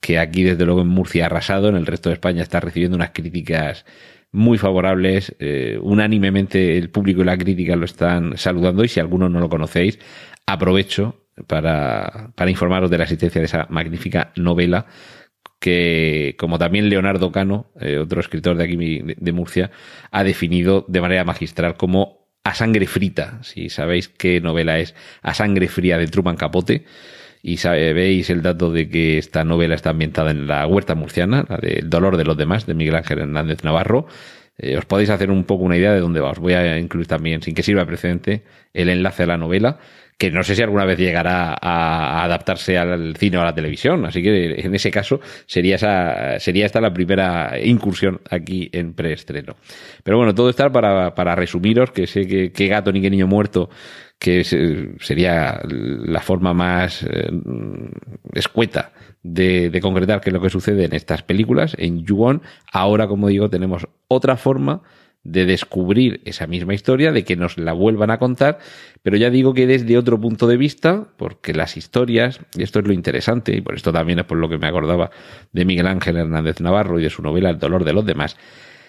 que 0.00 0.18
aquí 0.18 0.42
desde 0.42 0.66
luego 0.66 0.82
en 0.82 0.88
Murcia 0.88 1.24
ha 1.24 1.26
arrasado, 1.26 1.68
en 1.68 1.76
el 1.76 1.86
resto 1.86 2.10
de 2.10 2.14
España 2.14 2.42
está 2.42 2.60
recibiendo 2.60 2.96
unas 2.96 3.10
críticas 3.12 3.86
muy 4.32 4.58
favorables. 4.58 5.34
Eh, 5.38 5.78
unánimemente 5.80 6.78
el 6.78 6.90
público 6.90 7.22
y 7.22 7.24
la 7.24 7.38
crítica 7.38 7.76
lo 7.76 7.84
están 7.84 8.36
saludando 8.36 8.84
y 8.84 8.88
si 8.88 9.00
alguno 9.00 9.28
no 9.28 9.40
lo 9.40 9.48
conocéis, 9.48 9.98
aprovecho 10.46 11.20
para, 11.46 12.32
para 12.34 12.50
informaros 12.50 12.90
de 12.90 12.98
la 12.98 13.04
existencia 13.04 13.40
de 13.40 13.46
esa 13.46 13.66
magnífica 13.70 14.32
novela 14.36 14.86
que, 15.62 16.34
como 16.38 16.58
también 16.58 16.88
Leonardo 16.88 17.30
Cano, 17.30 17.70
eh, 17.80 17.98
otro 17.98 18.20
escritor 18.20 18.56
de 18.56 18.64
aquí 18.64 18.76
de, 18.76 19.32
Murcia, 19.32 19.70
ha 20.10 20.24
definido 20.24 20.84
de 20.88 21.00
manera 21.00 21.24
magistral 21.24 21.76
como 21.76 22.26
A 22.44 22.54
sangre 22.54 22.86
frita. 22.88 23.38
Si 23.42 23.70
sabéis 23.70 24.08
qué 24.08 24.40
novela 24.40 24.80
es 24.80 24.96
A 25.22 25.32
sangre 25.32 25.68
fría 25.68 25.98
de 25.98 26.08
Truman 26.08 26.36
Capote 26.36 26.84
y 27.42 27.56
sabéis 27.56 28.30
el 28.30 28.40
dato 28.42 28.70
de 28.70 28.88
que 28.88 29.18
esta 29.18 29.44
novela 29.44 29.74
está 29.74 29.90
ambientada 29.90 30.30
en 30.30 30.46
la 30.46 30.66
huerta 30.66 30.94
murciana, 30.94 31.44
la 31.48 31.56
del 31.56 31.90
dolor 31.90 32.16
de 32.16 32.24
los 32.24 32.36
demás, 32.36 32.66
de 32.66 32.74
Miguel 32.74 32.94
Ángel 32.94 33.18
Hernández 33.18 33.64
Navarro. 33.64 34.06
Eh, 34.58 34.76
os 34.76 34.84
podéis 34.84 35.10
hacer 35.10 35.30
un 35.30 35.44
poco 35.44 35.64
una 35.64 35.76
idea 35.76 35.92
de 35.92 36.00
dónde 36.00 36.20
va. 36.20 36.30
Os 36.30 36.38
voy 36.38 36.52
a 36.54 36.78
incluir 36.78 37.08
también, 37.08 37.42
sin 37.42 37.54
que 37.54 37.64
sirva 37.64 37.84
precedente, 37.84 38.44
el 38.72 38.88
enlace 38.88 39.24
a 39.24 39.26
la 39.26 39.38
novela, 39.38 39.78
que 40.18 40.30
no 40.30 40.42
sé 40.44 40.54
si 40.54 40.62
alguna 40.62 40.84
vez 40.84 40.98
llegará 40.98 41.56
a 41.60 42.24
adaptarse 42.24 42.78
al 42.78 43.16
cine 43.16 43.38
o 43.38 43.40
a 43.40 43.44
la 43.44 43.54
televisión. 43.54 44.04
Así 44.06 44.22
que 44.22 44.60
en 44.60 44.74
ese 44.74 44.90
caso 44.90 45.20
sería, 45.46 45.74
esa, 45.74 46.38
sería 46.38 46.66
esta 46.66 46.80
la 46.80 46.92
primera 46.92 47.58
incursión 47.62 48.20
aquí 48.30 48.70
en 48.72 48.94
preestreno. 48.94 49.56
Pero 50.04 50.18
bueno, 50.18 50.34
todo 50.34 50.50
está 50.50 50.70
para, 50.70 51.14
para 51.14 51.34
resumiros, 51.34 51.90
que 51.90 52.06
sé 52.06 52.26
que, 52.26 52.52
que 52.52 52.68
gato 52.68 52.92
ni 52.92 53.00
que 53.00 53.10
niño 53.10 53.26
muerto 53.26 53.68
que 54.22 54.44
sería 55.00 55.60
la 55.64 56.20
forma 56.20 56.54
más 56.54 57.02
eh, 57.02 57.28
escueta 58.34 58.92
de, 59.24 59.68
de, 59.68 59.80
concretar 59.80 60.20
qué 60.20 60.30
es 60.30 60.34
lo 60.34 60.40
que 60.40 60.48
sucede 60.48 60.84
en 60.84 60.94
estas 60.94 61.24
películas, 61.24 61.74
en 61.76 62.04
Yuon. 62.04 62.40
Ahora, 62.72 63.08
como 63.08 63.26
digo, 63.26 63.50
tenemos 63.50 63.88
otra 64.06 64.36
forma 64.36 64.82
de 65.24 65.46
descubrir 65.46 66.20
esa 66.24 66.46
misma 66.46 66.74
historia, 66.74 67.12
de 67.12 67.24
que 67.24 67.36
nos 67.36 67.58
la 67.58 67.72
vuelvan 67.72 68.10
a 68.10 68.18
contar, 68.18 68.58
pero 69.02 69.16
ya 69.16 69.30
digo 69.30 69.52
que 69.52 69.66
desde 69.66 69.98
otro 69.98 70.20
punto 70.20 70.46
de 70.46 70.56
vista, 70.56 71.08
porque 71.16 71.52
las 71.52 71.76
historias, 71.76 72.40
y 72.56 72.62
esto 72.62 72.78
es 72.78 72.86
lo 72.86 72.92
interesante, 72.92 73.54
y 73.56 73.60
por 73.60 73.74
esto 73.74 73.92
también 73.92 74.20
es 74.20 74.24
por 74.24 74.38
lo 74.38 74.48
que 74.48 74.58
me 74.58 74.68
acordaba 74.68 75.10
de 75.52 75.64
Miguel 75.64 75.88
Ángel 75.88 76.16
Hernández 76.16 76.60
Navarro 76.60 77.00
y 77.00 77.02
de 77.02 77.10
su 77.10 77.22
novela 77.22 77.50
El 77.50 77.58
dolor 77.58 77.84
de 77.84 77.92
los 77.92 78.06
demás, 78.06 78.36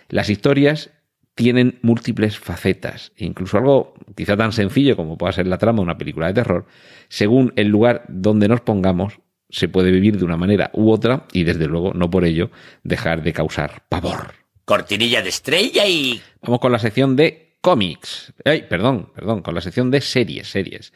las 0.10 0.30
historias 0.30 0.92
tienen 1.36 1.80
múltiples 1.82 2.38
facetas, 2.38 3.12
incluso 3.18 3.58
algo 3.58 3.96
quizá 4.16 4.38
tan 4.38 4.52
sencillo 4.52 4.96
como 4.96 5.18
pueda 5.18 5.34
ser 5.34 5.48
la 5.48 5.58
trama 5.58 5.78
de 5.78 5.84
una 5.84 5.98
película 5.98 6.28
de 6.28 6.34
terror, 6.34 6.66
según 7.10 7.54
el 7.56 7.70
lugar 7.70 8.06
donde 8.08 8.48
nos 8.48 8.62
pongamos, 8.62 9.20
se 9.50 9.68
puede 9.68 9.92
vivir 9.92 10.18
de 10.18 10.26
una 10.26 10.38
manera 10.38 10.70
u 10.74 10.92
otra 10.92 11.26
y 11.32 11.44
desde 11.44 11.68
luego 11.68 11.94
no 11.94 12.10
por 12.10 12.26
ello 12.26 12.52
dejar 12.84 13.24
de 13.24 13.34
causar 13.34 13.84
pavor. 13.90 14.34
Cortinilla 14.66 15.22
de 15.22 15.30
estrella 15.30 15.86
y... 15.88 16.22
Vamos 16.42 16.60
con 16.60 16.72
la 16.72 16.80
sección 16.80 17.16
de 17.16 17.43
cómics. 17.64 18.34
Ay, 18.44 18.66
perdón, 18.70 19.10
perdón, 19.16 19.42
con 19.42 19.56
la 19.56 19.62
sección 19.62 19.90
de 19.90 20.02
series, 20.02 20.50
series. 20.50 20.94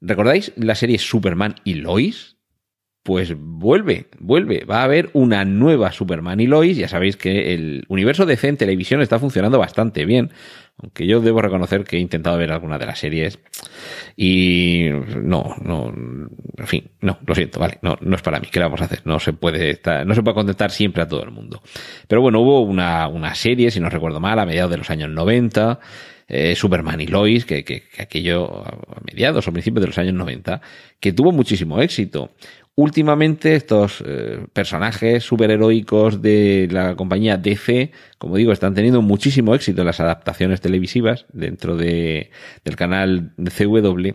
¿Recordáis 0.00 0.52
la 0.56 0.74
serie 0.74 0.98
Superman 0.98 1.54
y 1.64 1.74
Lois? 1.74 2.36
pues 3.06 3.34
vuelve, 3.38 4.08
vuelve. 4.18 4.64
Va 4.64 4.80
a 4.80 4.82
haber 4.82 5.10
una 5.12 5.44
nueva 5.44 5.92
Superman 5.92 6.40
y 6.40 6.48
Lois. 6.48 6.76
Ya 6.76 6.88
sabéis 6.88 7.16
que 7.16 7.54
el 7.54 7.84
universo 7.88 8.26
DC 8.26 8.48
en 8.48 8.56
televisión 8.56 9.00
está 9.00 9.20
funcionando 9.20 9.60
bastante 9.60 10.04
bien. 10.04 10.32
Aunque 10.78 11.06
yo 11.06 11.20
debo 11.20 11.40
reconocer 11.40 11.84
que 11.84 11.96
he 11.96 12.00
intentado 12.00 12.36
ver 12.36 12.52
alguna 12.52 12.76
de 12.76 12.84
las 12.84 12.98
series 12.98 13.38
y 14.14 14.88
no, 15.22 15.56
no, 15.62 15.88
en 15.88 16.66
fin, 16.66 16.90
no, 17.00 17.18
lo 17.26 17.34
siento, 17.34 17.58
vale, 17.58 17.78
no, 17.80 17.96
no 18.02 18.14
es 18.14 18.20
para 18.20 18.40
mí. 18.40 18.48
¿Qué 18.52 18.60
vamos 18.60 18.82
a 18.82 18.84
hacer? 18.84 19.00
No 19.06 19.18
se 19.18 19.32
puede 19.32 19.70
estar, 19.70 20.06
no 20.06 20.14
se 20.14 20.22
puede 20.22 20.34
contentar 20.34 20.70
siempre 20.70 21.02
a 21.02 21.08
todo 21.08 21.22
el 21.22 21.30
mundo. 21.30 21.62
Pero 22.06 22.20
bueno, 22.20 22.40
hubo 22.40 22.60
una, 22.60 23.08
una 23.08 23.34
serie, 23.34 23.70
si 23.70 23.80
no 23.80 23.88
recuerdo 23.88 24.20
mal, 24.20 24.38
a 24.38 24.44
mediados 24.44 24.70
de 24.70 24.76
los 24.76 24.90
años 24.90 25.08
90, 25.08 25.80
eh, 26.28 26.54
Superman 26.54 27.00
y 27.00 27.06
Lois, 27.06 27.46
que, 27.46 27.64
que, 27.64 27.84
que 27.88 28.02
aquello 28.02 28.62
a 28.66 29.00
mediados 29.02 29.48
o 29.48 29.52
principios 29.52 29.80
de 29.80 29.86
los 29.86 29.98
años 29.98 30.12
90, 30.12 30.60
que 31.00 31.12
tuvo 31.12 31.32
muchísimo 31.32 31.80
éxito 31.80 32.32
Últimamente 32.78 33.54
estos 33.54 34.04
eh, 34.06 34.46
personajes 34.52 35.24
superheroicos 35.24 36.20
de 36.20 36.68
la 36.70 36.94
compañía 36.94 37.38
DC, 37.38 37.90
como 38.18 38.36
digo, 38.36 38.52
están 38.52 38.74
teniendo 38.74 39.00
muchísimo 39.00 39.54
éxito 39.54 39.80
en 39.80 39.86
las 39.86 39.98
adaptaciones 39.98 40.60
televisivas 40.60 41.24
dentro 41.32 41.74
de, 41.74 42.30
del 42.64 42.76
canal 42.76 43.32
CW 43.38 44.10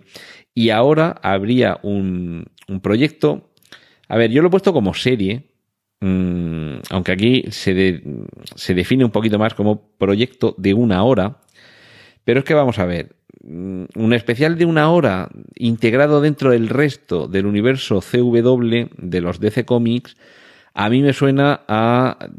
y 0.54 0.70
ahora 0.70 1.20
habría 1.24 1.80
un, 1.82 2.46
un 2.68 2.82
proyecto, 2.82 3.50
a 4.08 4.18
ver, 4.18 4.30
yo 4.30 4.44
lo 4.44 4.50
he 4.50 4.52
puesto 4.52 4.74
como 4.74 4.94
serie, 4.94 5.50
mmm, 6.00 6.82
aunque 6.92 7.14
aquí 7.14 7.46
se, 7.50 7.74
de, 7.74 8.04
se 8.54 8.76
define 8.76 9.04
un 9.04 9.12
poquito 9.12 9.40
más 9.40 9.56
como 9.56 9.90
proyecto 9.98 10.54
de 10.60 10.76
una 10.76 11.04
hora, 11.04 11.42
pero 12.26 12.42
es 12.42 12.46
que 12.46 12.54
vamos 12.54 12.78
a 12.78 12.86
ver, 12.86 13.16
Mm, 13.21 13.21
un 13.44 14.14
especial 14.14 14.58
de 14.58 14.66
una 14.66 14.92
hora 14.92 15.30
integrado 15.56 16.22
dentro 16.22 16.52
del 16.52 16.70
resto 16.70 17.28
del 17.28 17.46
universo 17.46 18.02
CW 18.02 18.90
de 18.98 19.22
los 19.22 19.40
DC 19.40 19.66
Comics, 19.66 20.16
a 20.74 20.90
mí 20.90 21.02
me 21.02 21.14
suena 21.14 21.62
a, 21.68 22.30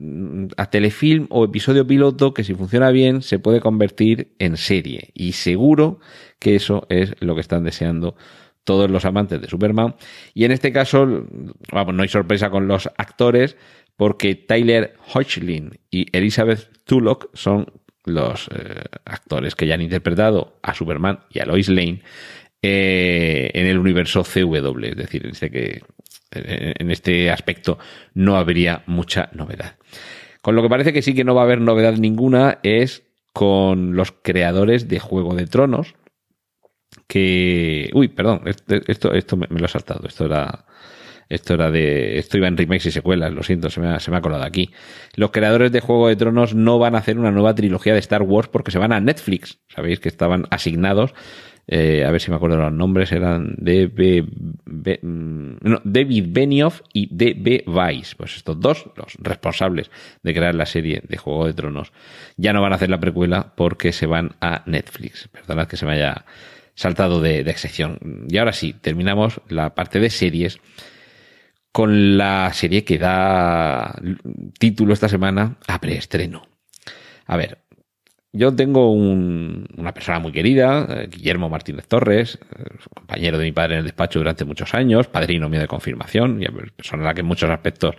a, 0.56 0.70
telefilm 0.70 1.26
o 1.28 1.44
episodio 1.44 1.86
piloto 1.86 2.32
que 2.32 2.44
si 2.44 2.54
funciona 2.54 2.90
bien 2.90 3.20
se 3.20 3.38
puede 3.38 3.60
convertir 3.60 4.32
en 4.38 4.56
serie. 4.56 5.10
Y 5.12 5.32
seguro 5.32 6.00
que 6.38 6.54
eso 6.54 6.86
es 6.88 7.14
lo 7.20 7.34
que 7.34 7.42
están 7.42 7.64
deseando 7.64 8.16
todos 8.64 8.90
los 8.90 9.04
amantes 9.04 9.40
de 9.40 9.48
Superman. 9.48 9.96
Y 10.32 10.44
en 10.44 10.52
este 10.52 10.72
caso, 10.72 11.26
vamos, 11.72 11.94
no 11.94 12.02
hay 12.02 12.08
sorpresa 12.08 12.48
con 12.48 12.68
los 12.68 12.88
actores 12.96 13.56
porque 13.96 14.34
Tyler 14.34 14.94
Hoechlin 15.12 15.78
y 15.90 16.06
Elizabeth 16.16 16.70
Tulloch 16.84 17.28
son 17.34 17.66
los 18.04 18.48
eh, 18.48 18.84
actores 19.04 19.54
que 19.54 19.66
ya 19.66 19.74
han 19.74 19.82
interpretado 19.82 20.58
a 20.62 20.74
Superman 20.74 21.20
y 21.30 21.40
a 21.40 21.46
Lois 21.46 21.68
Lane 21.68 22.02
eh, 22.60 23.50
en 23.54 23.66
el 23.66 23.78
universo 23.78 24.22
CW. 24.24 24.84
Es 24.84 24.96
decir, 24.96 25.24
en 25.24 25.30
este, 25.30 25.50
que, 25.50 25.82
en 26.30 26.90
este 26.90 27.30
aspecto 27.30 27.78
no 28.14 28.36
habría 28.36 28.82
mucha 28.86 29.30
novedad. 29.32 29.76
Con 30.42 30.56
lo 30.56 30.62
que 30.62 30.68
parece 30.68 30.92
que 30.92 31.02
sí 31.02 31.14
que 31.14 31.24
no 31.24 31.34
va 31.34 31.42
a 31.42 31.44
haber 31.44 31.60
novedad 31.60 31.94
ninguna 31.94 32.58
es 32.62 33.04
con 33.32 33.94
los 33.96 34.12
creadores 34.12 34.88
de 34.88 34.98
Juego 34.98 35.34
de 35.34 35.46
Tronos. 35.46 35.94
Que. 37.06 37.90
Uy, 37.94 38.08
perdón, 38.08 38.42
esto, 38.46 39.12
esto 39.12 39.36
me, 39.36 39.46
lo 39.48 39.64
he 39.64 39.68
saltado. 39.68 40.06
Esto 40.06 40.26
era 40.26 40.66
esto 41.32 41.54
era 41.54 41.70
de. 41.70 42.18
Esto 42.18 42.36
iba 42.36 42.46
en 42.46 42.56
remakes 42.58 42.86
y 42.86 42.90
secuelas, 42.90 43.32
lo 43.32 43.42
siento, 43.42 43.70
se 43.70 43.80
me, 43.80 43.88
ha, 43.88 44.00
se 44.00 44.10
me 44.10 44.18
ha 44.18 44.20
colado 44.20 44.44
aquí. 44.44 44.70
Los 45.14 45.30
creadores 45.30 45.72
de 45.72 45.80
Juego 45.80 46.08
de 46.08 46.16
Tronos 46.16 46.54
no 46.54 46.78
van 46.78 46.94
a 46.94 46.98
hacer 46.98 47.18
una 47.18 47.30
nueva 47.30 47.54
trilogía 47.54 47.94
de 47.94 48.00
Star 48.00 48.22
Wars 48.22 48.48
porque 48.48 48.70
se 48.70 48.78
van 48.78 48.92
a 48.92 49.00
Netflix. 49.00 49.58
Sabéis 49.68 49.98
que 49.98 50.08
estaban 50.08 50.44
asignados. 50.50 51.14
Eh, 51.68 52.04
a 52.04 52.10
ver 52.10 52.20
si 52.20 52.30
me 52.30 52.36
acuerdo 52.36 52.58
los 52.58 52.72
nombres, 52.72 53.12
eran 53.12 53.54
B, 53.56 54.26
mm, 55.00 55.54
David 55.84 56.26
Benioff 56.28 56.82
y 56.92 57.08
DB 57.14 57.64
Weiss. 57.66 58.14
Pues 58.14 58.36
estos 58.36 58.60
dos, 58.60 58.90
los 58.96 59.14
responsables 59.20 59.90
de 60.22 60.34
crear 60.34 60.54
la 60.54 60.66
serie 60.66 61.02
de 61.08 61.16
Juego 61.16 61.46
de 61.46 61.54
Tronos, 61.54 61.92
ya 62.36 62.52
no 62.52 62.60
van 62.60 62.72
a 62.72 62.76
hacer 62.76 62.90
la 62.90 63.00
precuela 63.00 63.54
porque 63.56 63.92
se 63.92 64.06
van 64.06 64.32
a 64.40 64.64
Netflix. 64.66 65.28
Perdonad 65.28 65.66
que 65.66 65.78
se 65.78 65.86
me 65.86 65.92
haya 65.92 66.26
saltado 66.74 67.22
de, 67.22 67.42
de 67.42 67.50
excepción. 67.50 68.26
Y 68.28 68.36
ahora 68.36 68.52
sí, 68.52 68.74
terminamos 68.74 69.40
la 69.48 69.74
parte 69.74 69.98
de 69.98 70.10
series 70.10 70.60
con 71.72 72.18
la 72.18 72.52
serie 72.52 72.84
que 72.84 72.98
da 72.98 73.96
título 74.58 74.92
esta 74.92 75.08
semana 75.08 75.56
a 75.66 75.80
preestreno. 75.80 76.46
A 77.26 77.36
ver, 77.36 77.58
yo 78.34 78.54
tengo 78.54 78.90
un, 78.92 79.66
una 79.76 79.92
persona 79.92 80.18
muy 80.18 80.32
querida, 80.32 80.86
eh, 80.88 81.08
Guillermo 81.10 81.50
Martínez 81.50 81.86
Torres, 81.86 82.38
eh, 82.58 82.64
compañero 82.94 83.36
de 83.36 83.44
mi 83.44 83.52
padre 83.52 83.74
en 83.74 83.78
el 83.80 83.84
despacho 83.84 84.18
durante 84.18 84.46
muchos 84.46 84.72
años, 84.74 85.06
padrino 85.08 85.50
mío 85.50 85.60
de 85.60 85.66
confirmación, 85.66 86.42
y 86.42 86.46
persona 86.70 87.02
a 87.02 87.06
la 87.06 87.14
que 87.14 87.20
en 87.20 87.26
muchos 87.26 87.50
aspectos 87.50 87.94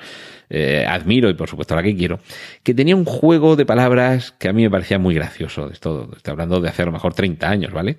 eh, 0.50 0.86
admiro 0.88 1.30
y 1.30 1.36
por 1.36 1.50
supuesto 1.50 1.76
a 1.76 1.78
la 1.78 1.84
que 1.84 1.96
quiero, 1.96 2.20
que 2.64 2.74
tenía 2.74 2.96
un 2.96 3.06
juego 3.06 3.56
de 3.56 3.66
palabras 3.68 4.32
que 4.32 4.50
a 4.50 4.54
mí 4.54 4.64
me 4.64 4.72
parecía 4.72 4.98
muy 4.98 5.14
gracioso, 5.14 5.70
esto 5.70 6.10
estoy 6.16 6.32
hablando 6.32 6.60
de 6.60 6.70
hace 6.70 6.82
a 6.82 6.86
lo 6.86 6.92
mejor 6.92 7.14
30 7.14 7.48
años, 7.48 7.72
¿vale? 7.72 7.98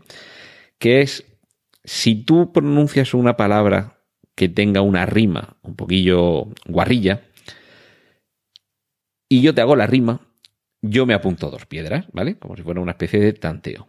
Que 0.79 1.03
es, 1.03 1.25
si 1.85 2.25
tú 2.25 2.53
pronuncias 2.53 3.15
una 3.15 3.37
palabra 3.37 3.94
que 4.35 4.49
tenga 4.49 4.81
una 4.81 5.07
rima 5.07 5.57
un 5.63 5.77
poquillo 5.77 6.49
guarrilla, 6.67 7.23
y 9.29 9.41
yo 9.41 9.55
te 9.55 9.61
hago 9.61 9.77
la 9.77 9.87
rima, 9.87 10.21
yo 10.83 11.07
me 11.07 11.15
apunto 11.15 11.51
dos 11.51 11.67
piedras, 11.67 12.07
¿vale? 12.13 12.39
Como 12.39 12.57
si 12.57 12.63
fuera 12.63 12.81
una 12.81 12.93
especie 12.93 13.21
de 13.21 13.33
tanteo. 13.33 13.89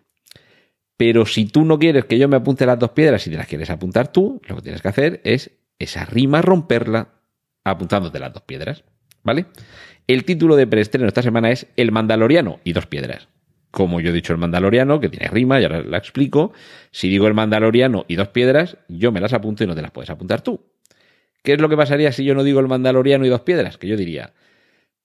Pero 0.97 1.25
si 1.25 1.45
tú 1.45 1.65
no 1.65 1.77
quieres 1.77 2.05
que 2.05 2.17
yo 2.17 2.29
me 2.29 2.37
apunte 2.37 2.65
las 2.65 2.79
dos 2.79 2.91
piedras 2.91 3.27
y 3.27 3.29
te 3.29 3.37
las 3.37 3.47
quieres 3.47 3.69
apuntar 3.69 4.11
tú, 4.11 4.41
lo 4.47 4.55
que 4.55 4.61
tienes 4.61 4.81
que 4.81 4.87
hacer 4.87 5.21
es 5.23 5.51
esa 5.77 6.05
rima 6.05 6.41
romperla 6.41 7.09
apuntándote 7.65 8.19
las 8.19 8.31
dos 8.31 8.43
piedras, 8.43 8.85
¿vale? 9.23 9.47
El 10.07 10.23
título 10.23 10.55
de 10.55 10.67
preestreno 10.67 11.07
esta 11.07 11.21
semana 11.21 11.51
es 11.51 11.67
El 11.75 11.91
Mandaloriano 11.91 12.59
y 12.63 12.73
dos 12.73 12.85
piedras 12.85 13.27
como 13.75 13.99
yo 13.99 14.11
he 14.11 14.13
dicho 14.13 14.31
el 14.31 14.39
mandaloriano, 14.39 15.01
que 15.01 15.09
tiene 15.09 15.27
rima, 15.27 15.59
y 15.59 15.65
ahora 15.65 15.83
la 15.83 15.97
explico, 15.97 16.53
si 16.91 17.09
digo 17.09 17.27
el 17.27 17.33
mandaloriano 17.33 18.05
y 18.07 18.15
dos 18.15 18.29
piedras, 18.29 18.77
yo 18.87 19.11
me 19.11 19.19
las 19.19 19.33
apunto 19.33 19.65
y 19.65 19.67
no 19.67 19.75
te 19.75 19.81
las 19.81 19.91
puedes 19.91 20.09
apuntar 20.09 20.39
tú. 20.39 20.65
¿Qué 21.43 21.51
es 21.51 21.59
lo 21.59 21.67
que 21.67 21.75
pasaría 21.75 22.13
si 22.13 22.23
yo 22.23 22.35
no 22.35 22.45
digo 22.45 22.61
el 22.61 22.69
mandaloriano 22.69 23.25
y 23.25 23.29
dos 23.29 23.41
piedras? 23.41 23.77
Que 23.77 23.87
yo 23.87 23.97
diría, 23.97 24.31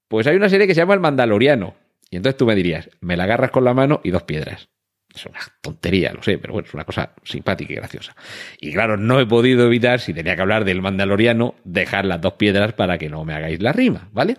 pues 0.06 0.28
hay 0.28 0.36
una 0.36 0.48
serie 0.48 0.68
que 0.68 0.74
se 0.74 0.82
llama 0.82 0.94
el 0.94 1.00
mandaloriano. 1.00 1.74
Y 2.12 2.16
entonces 2.16 2.36
tú 2.36 2.46
me 2.46 2.54
dirías, 2.54 2.88
me 3.00 3.16
la 3.16 3.24
agarras 3.24 3.50
con 3.50 3.64
la 3.64 3.74
mano 3.74 4.00
y 4.04 4.10
dos 4.10 4.22
piedras. 4.22 4.68
Es 5.12 5.26
una 5.26 5.40
tontería, 5.60 6.12
lo 6.12 6.22
sé, 6.22 6.38
pero 6.38 6.52
bueno, 6.52 6.68
es 6.68 6.72
una 6.72 6.84
cosa 6.84 7.12
simpática 7.24 7.72
y 7.72 7.76
graciosa. 7.76 8.14
Y 8.60 8.72
claro, 8.72 8.96
no 8.96 9.18
he 9.18 9.26
podido 9.26 9.66
evitar, 9.66 9.98
si 9.98 10.14
tenía 10.14 10.36
que 10.36 10.42
hablar 10.42 10.64
del 10.64 10.80
mandaloriano, 10.80 11.56
dejar 11.64 12.04
las 12.04 12.20
dos 12.20 12.34
piedras 12.34 12.72
para 12.74 12.98
que 12.98 13.08
no 13.08 13.24
me 13.24 13.34
hagáis 13.34 13.60
la 13.60 13.72
rima, 13.72 14.08
¿vale? 14.12 14.36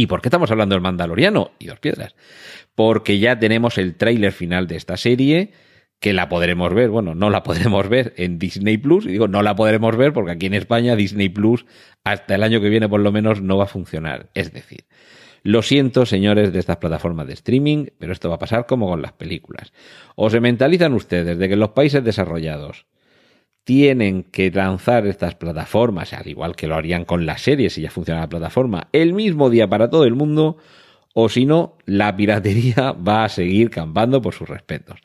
¿Y 0.00 0.06
por 0.06 0.22
qué 0.22 0.28
estamos 0.28 0.50
hablando 0.50 0.74
del 0.74 0.80
Mandaloriano? 0.80 1.50
Y 1.58 1.66
dos 1.66 1.78
piedras. 1.78 2.14
Porque 2.74 3.18
ya 3.18 3.38
tenemos 3.38 3.76
el 3.76 3.96
tráiler 3.96 4.32
final 4.32 4.66
de 4.66 4.76
esta 4.76 4.96
serie, 4.96 5.52
que 5.98 6.14
la 6.14 6.30
podremos 6.30 6.72
ver, 6.72 6.88
bueno, 6.88 7.14
no 7.14 7.28
la 7.28 7.42
podremos 7.42 7.86
ver 7.90 8.14
en 8.16 8.38
Disney 8.38 8.78
Plus, 8.78 9.04
y 9.04 9.10
digo, 9.10 9.28
no 9.28 9.42
la 9.42 9.54
podremos 9.54 9.94
ver 9.98 10.14
porque 10.14 10.30
aquí 10.30 10.46
en 10.46 10.54
España 10.54 10.96
Disney 10.96 11.28
Plus 11.28 11.66
hasta 12.02 12.34
el 12.34 12.44
año 12.44 12.62
que 12.62 12.70
viene 12.70 12.88
por 12.88 13.00
lo 13.00 13.12
menos 13.12 13.42
no 13.42 13.58
va 13.58 13.64
a 13.64 13.66
funcionar. 13.66 14.30
Es 14.32 14.54
decir, 14.54 14.86
lo 15.42 15.60
siento, 15.60 16.06
señores 16.06 16.50
de 16.50 16.60
estas 16.60 16.78
plataformas 16.78 17.26
de 17.26 17.34
streaming, 17.34 17.88
pero 17.98 18.14
esto 18.14 18.30
va 18.30 18.36
a 18.36 18.38
pasar 18.38 18.64
como 18.64 18.88
con 18.88 19.02
las 19.02 19.12
películas. 19.12 19.74
O 20.16 20.30
se 20.30 20.40
mentalizan 20.40 20.94
ustedes 20.94 21.36
de 21.36 21.46
que 21.46 21.56
los 21.56 21.72
países 21.72 22.02
desarrollados 22.02 22.86
tienen 23.70 24.24
que 24.24 24.50
lanzar 24.50 25.06
estas 25.06 25.36
plataformas, 25.36 26.12
al 26.12 26.26
igual 26.26 26.56
que 26.56 26.66
lo 26.66 26.74
harían 26.74 27.04
con 27.04 27.24
las 27.24 27.42
series 27.42 27.74
si 27.74 27.82
ya 27.82 27.90
funciona 27.92 28.22
la 28.22 28.28
plataforma, 28.28 28.88
el 28.90 29.12
mismo 29.12 29.48
día 29.48 29.68
para 29.68 29.88
todo 29.88 30.02
el 30.06 30.16
mundo, 30.16 30.56
o 31.14 31.28
si 31.28 31.46
no, 31.46 31.76
la 31.86 32.16
piratería 32.16 32.90
va 33.08 33.22
a 33.22 33.28
seguir 33.28 33.70
campando 33.70 34.20
por 34.20 34.34
sus 34.34 34.48
respetos. 34.48 34.98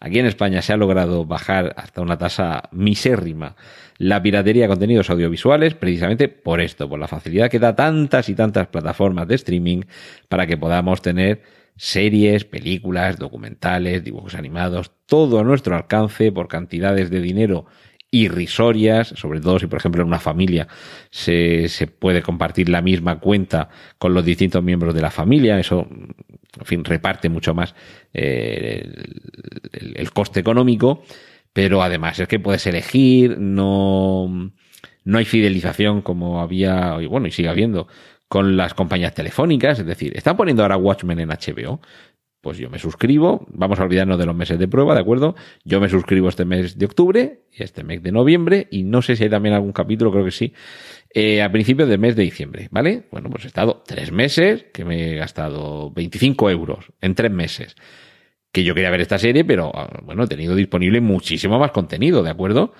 Aquí 0.00 0.18
en 0.18 0.26
España 0.26 0.60
se 0.60 0.74
ha 0.74 0.76
logrado 0.76 1.24
bajar 1.24 1.72
hasta 1.78 2.02
una 2.02 2.18
tasa 2.18 2.64
misérrima 2.72 3.56
la 3.96 4.20
piratería 4.20 4.64
de 4.64 4.68
contenidos 4.68 5.08
audiovisuales 5.08 5.72
precisamente 5.72 6.28
por 6.28 6.60
esto, 6.60 6.90
por 6.90 6.98
la 6.98 7.08
facilidad 7.08 7.48
que 7.48 7.58
da 7.58 7.74
tantas 7.74 8.28
y 8.28 8.34
tantas 8.34 8.66
plataformas 8.66 9.28
de 9.28 9.36
streaming 9.36 9.80
para 10.28 10.46
que 10.46 10.58
podamos 10.58 11.00
tener 11.00 11.40
series, 11.78 12.44
películas, 12.44 13.16
documentales, 13.16 14.04
dibujos 14.04 14.34
animados, 14.34 14.92
todo 15.06 15.38
a 15.38 15.44
nuestro 15.44 15.74
alcance 15.74 16.30
por 16.30 16.48
cantidades 16.48 17.08
de 17.08 17.22
dinero 17.22 17.64
irrisorias, 18.10 19.08
sobre 19.08 19.40
todo 19.40 19.58
si, 19.58 19.66
por 19.66 19.78
ejemplo, 19.78 20.02
en 20.02 20.08
una 20.08 20.18
familia 20.18 20.66
se, 21.10 21.68
se, 21.68 21.86
puede 21.86 22.22
compartir 22.22 22.68
la 22.68 22.82
misma 22.82 23.20
cuenta 23.20 23.68
con 23.98 24.14
los 24.14 24.24
distintos 24.24 24.62
miembros 24.62 24.94
de 24.94 25.02
la 25.02 25.10
familia. 25.10 25.58
Eso, 25.58 25.86
en 25.88 26.64
fin, 26.64 26.84
reparte 26.84 27.28
mucho 27.28 27.54
más 27.54 27.74
eh, 28.12 28.82
el, 29.72 29.92
el, 29.96 30.12
coste 30.12 30.40
económico, 30.40 31.04
pero 31.52 31.82
además 31.82 32.18
es 32.18 32.26
que 32.26 32.40
puedes 32.40 32.66
elegir, 32.66 33.38
no, 33.38 34.52
no 35.04 35.18
hay 35.18 35.24
fidelización 35.24 36.02
como 36.02 36.40
había, 36.40 36.96
y 37.00 37.06
bueno, 37.06 37.28
y 37.28 37.30
sigue 37.30 37.48
habiendo 37.48 37.86
con 38.30 38.56
las 38.56 38.74
compañías 38.74 39.12
telefónicas, 39.12 39.80
es 39.80 39.86
decir, 39.86 40.16
están 40.16 40.36
poniendo 40.36 40.62
ahora 40.62 40.76
Watchmen 40.76 41.18
en 41.18 41.30
HBO, 41.30 41.80
pues 42.40 42.56
yo 42.56 42.70
me 42.70 42.78
suscribo, 42.78 43.46
vamos 43.52 43.78
a 43.80 43.84
olvidarnos 43.84 44.18
de 44.18 44.24
los 44.24 44.34
meses 44.34 44.58
de 44.58 44.66
prueba, 44.66 44.94
¿de 44.94 45.00
acuerdo? 45.00 45.34
Yo 45.64 45.80
me 45.80 45.88
suscribo 45.88 46.28
este 46.28 46.44
mes 46.44 46.78
de 46.78 46.86
octubre 46.86 47.42
y 47.52 47.62
este 47.62 47.84
mes 47.84 48.02
de 48.02 48.12
noviembre 48.12 48.66
y 48.70 48.82
no 48.82 49.02
sé 49.02 49.16
si 49.16 49.24
hay 49.24 49.30
también 49.30 49.54
algún 49.54 49.72
capítulo, 49.72 50.10
creo 50.10 50.24
que 50.24 50.30
sí, 50.30 50.54
eh, 51.12 51.42
a 51.42 51.52
principios 51.52 51.88
del 51.88 51.98
mes 51.98 52.16
de 52.16 52.22
diciembre, 52.22 52.68
¿vale? 52.70 53.08
Bueno, 53.10 53.28
pues 53.28 53.44
he 53.44 53.48
estado 53.48 53.82
tres 53.86 54.10
meses 54.10 54.64
que 54.72 54.84
me 54.84 55.12
he 55.12 55.16
gastado 55.16 55.90
25 55.90 56.50
euros 56.50 56.92
en 57.00 57.14
tres 57.14 57.30
meses. 57.30 57.76
Que 58.52 58.64
yo 58.64 58.74
quería 58.74 58.90
ver 58.90 59.02
esta 59.02 59.18
serie, 59.18 59.44
pero 59.44 59.70
ah, 59.74 60.00
bueno, 60.02 60.24
he 60.24 60.26
tenido 60.26 60.54
disponible 60.54 61.00
muchísimo 61.00 61.58
más 61.58 61.72
contenido, 61.72 62.22
¿de 62.22 62.30
acuerdo? 62.30 62.72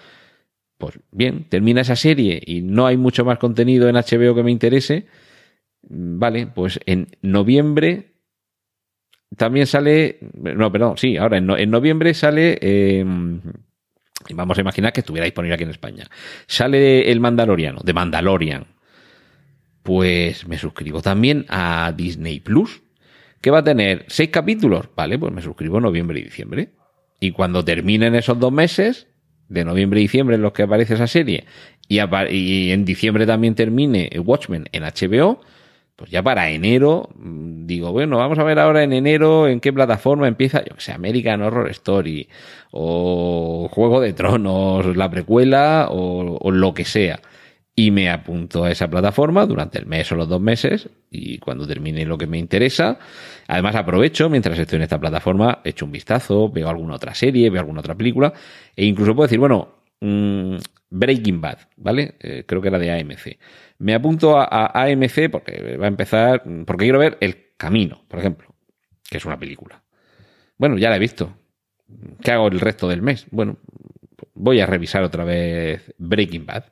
Pues 0.78 0.98
bien, 1.12 1.46
termina 1.48 1.82
esa 1.82 1.96
serie 1.96 2.42
y 2.44 2.62
no 2.62 2.86
hay 2.86 2.96
mucho 2.96 3.24
más 3.24 3.38
contenido 3.38 3.88
en 3.88 3.96
HBO 3.96 4.34
que 4.34 4.42
me 4.42 4.50
interese. 4.50 5.06
Vale, 5.82 6.46
pues 6.46 6.80
en 6.86 7.08
noviembre 7.22 8.09
también 9.36 9.66
sale, 9.66 10.18
no, 10.34 10.72
perdón, 10.72 10.96
sí, 10.96 11.16
ahora 11.16 11.38
en, 11.38 11.46
no, 11.46 11.56
en 11.56 11.70
noviembre 11.70 12.14
sale 12.14 12.58
eh, 12.60 13.04
vamos 14.34 14.58
a 14.58 14.60
imaginar 14.60 14.92
que 14.92 15.00
estuviera 15.00 15.24
disponible 15.24 15.54
aquí 15.54 15.64
en 15.64 15.70
España. 15.70 16.08
Sale 16.46 17.10
el 17.10 17.20
Mandaloriano, 17.20 17.80
de 17.82 17.92
Mandalorian. 17.92 18.66
Pues 19.82 20.46
me 20.46 20.58
suscribo 20.58 21.00
también 21.00 21.46
a 21.48 21.92
Disney 21.96 22.40
Plus, 22.40 22.82
que 23.40 23.50
va 23.50 23.58
a 23.58 23.64
tener 23.64 24.04
seis 24.08 24.30
capítulos. 24.30 24.88
Vale, 24.94 25.18
pues 25.18 25.32
me 25.32 25.42
suscribo 25.42 25.78
en 25.78 25.84
noviembre 25.84 26.20
y 26.20 26.24
diciembre. 26.24 26.70
Y 27.18 27.32
cuando 27.32 27.64
terminen 27.64 28.14
esos 28.14 28.38
dos 28.38 28.52
meses, 28.52 29.08
de 29.48 29.64
noviembre 29.64 30.00
y 30.00 30.04
diciembre 30.04 30.36
en 30.36 30.42
los 30.42 30.52
que 30.52 30.62
aparece 30.62 30.94
esa 30.94 31.06
serie, 31.06 31.44
y, 31.88 32.00
y 32.00 32.72
en 32.72 32.84
diciembre 32.84 33.26
también 33.26 33.54
termine 33.54 34.10
Watchmen 34.22 34.66
en 34.72 34.84
HBO, 34.84 35.40
pues 36.00 36.10
ya 36.10 36.22
para 36.22 36.48
enero, 36.48 37.10
mm, 37.14 37.66
digo, 37.66 37.92
bueno, 37.92 38.16
vamos 38.16 38.38
a 38.38 38.42
ver 38.42 38.58
ahora 38.58 38.82
en 38.82 38.94
enero 38.94 39.46
en 39.46 39.60
qué 39.60 39.70
plataforma 39.70 40.26
empieza, 40.26 40.64
yo 40.64 40.74
que 40.74 40.80
sé, 40.80 40.92
American 40.92 41.42
Horror 41.42 41.68
Story, 41.72 42.26
o 42.70 43.68
Juego 43.70 44.00
de 44.00 44.14
Tronos, 44.14 44.96
la 44.96 45.10
precuela, 45.10 45.88
o, 45.90 46.38
o 46.40 46.50
lo 46.50 46.72
que 46.72 46.86
sea. 46.86 47.20
Y 47.76 47.90
me 47.90 48.08
apunto 48.08 48.64
a 48.64 48.70
esa 48.70 48.88
plataforma 48.88 49.44
durante 49.44 49.78
el 49.78 49.84
mes 49.84 50.10
o 50.10 50.14
los 50.14 50.26
dos 50.26 50.40
meses, 50.40 50.88
y 51.10 51.36
cuando 51.36 51.66
termine 51.66 52.06
lo 52.06 52.16
que 52.16 52.26
me 52.26 52.38
interesa, 52.38 52.98
además 53.46 53.74
aprovecho, 53.74 54.30
mientras 54.30 54.58
estoy 54.58 54.76
en 54.76 54.84
esta 54.84 54.98
plataforma, 54.98 55.60
echo 55.64 55.84
un 55.84 55.92
vistazo, 55.92 56.48
veo 56.48 56.70
alguna 56.70 56.94
otra 56.94 57.14
serie, 57.14 57.50
veo 57.50 57.60
alguna 57.60 57.80
otra 57.80 57.94
película, 57.94 58.32
e 58.74 58.86
incluso 58.86 59.14
puedo 59.14 59.26
decir, 59.26 59.38
bueno, 59.38 59.79
Breaking 60.00 61.40
Bad, 61.40 61.58
¿vale? 61.76 62.14
Eh, 62.20 62.44
creo 62.46 62.60
que 62.62 62.68
era 62.68 62.78
de 62.78 62.90
AMC. 62.90 63.38
Me 63.78 63.94
apunto 63.94 64.38
a, 64.38 64.44
a 64.44 64.84
AMC 64.84 65.30
porque 65.30 65.76
va 65.76 65.84
a 65.84 65.88
empezar, 65.88 66.42
porque 66.66 66.84
quiero 66.84 66.98
ver 66.98 67.18
El 67.20 67.52
Camino, 67.56 68.02
por 68.08 68.18
ejemplo, 68.18 68.54
que 69.08 69.18
es 69.18 69.24
una 69.24 69.38
película. 69.38 69.82
Bueno, 70.56 70.78
ya 70.78 70.90
la 70.90 70.96
he 70.96 71.00
visto. 71.00 71.36
¿Qué 72.22 72.32
hago 72.32 72.48
el 72.48 72.60
resto 72.60 72.88
del 72.88 73.02
mes? 73.02 73.26
Bueno, 73.30 73.56
voy 74.34 74.60
a 74.60 74.66
revisar 74.66 75.02
otra 75.02 75.24
vez 75.24 75.94
Breaking 75.98 76.46
Bad. 76.46 76.64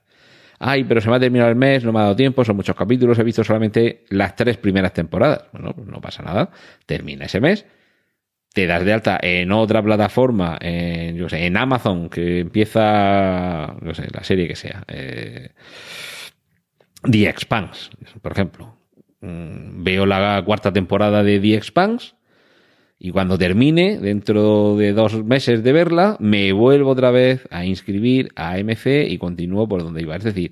Ay, 0.59 0.85
pero 0.85 1.01
se 1.01 1.09
me 1.09 1.17
ha 1.17 1.21
terminado 1.21 1.51
el 1.51 1.57
mes, 1.57 1.85
no 1.85 1.93
me 1.93 2.01
ha 2.01 2.03
dado 2.03 2.17
tiempo, 2.17 2.45
son 2.45 2.57
muchos 2.57 2.75
capítulos, 2.75 3.19
he 3.19 3.23
visto 3.23 3.45
solamente 3.45 4.05
las 4.09 4.35
tres 4.35 4.57
primeras 4.57 4.93
temporadas. 4.93 5.45
Bueno, 5.53 5.73
pues 5.75 5.87
no 5.87 6.01
pasa 6.01 6.23
nada. 6.23 6.51
Termina 6.85 7.27
ese 7.27 7.41
mes, 7.41 7.65
te 8.59 8.67
das 8.67 8.85
de 8.85 8.93
alta 8.93 9.21
en 9.23 9.53
otra 9.53 9.81
plataforma, 9.81 10.59
en, 10.61 11.15
yo 11.17 11.29
sé, 11.29 11.47
en 11.47 11.57
Amazon, 11.57 12.09
que 12.09 12.41
empieza, 12.41 13.77
la 13.81 14.25
serie 14.25 14.49
que 14.49 14.57
sea. 14.57 14.83
eh, 14.89 15.51
The 17.09 17.29
Expanse, 17.29 17.91
por 18.21 18.33
ejemplo. 18.33 18.77
Mm, 19.21 19.85
Veo 19.85 20.07
la 20.07 20.43
cuarta 20.45 20.73
temporada 20.73 21.23
de 21.23 21.39
The 21.39 21.55
Expanse 21.55 22.15
y 22.99 23.13
cuando 23.13 23.39
termine, 23.39 23.99
dentro 23.99 24.75
de 24.77 24.93
dos 24.93 25.25
meses 25.25 25.63
de 25.63 25.73
verla, 25.73 26.17
me 26.19 26.51
vuelvo 26.53 26.91
otra 26.91 27.13
vez 27.13 27.47
a 27.53 27.65
inscribir 27.65 28.33
a 28.35 28.55
AMC 28.55 29.07
y 29.09 29.19
continúo 29.19 29.69
por 29.69 29.85
donde 29.85 30.03
iba. 30.03 30.17
Es 30.17 30.25
decir, 30.25 30.51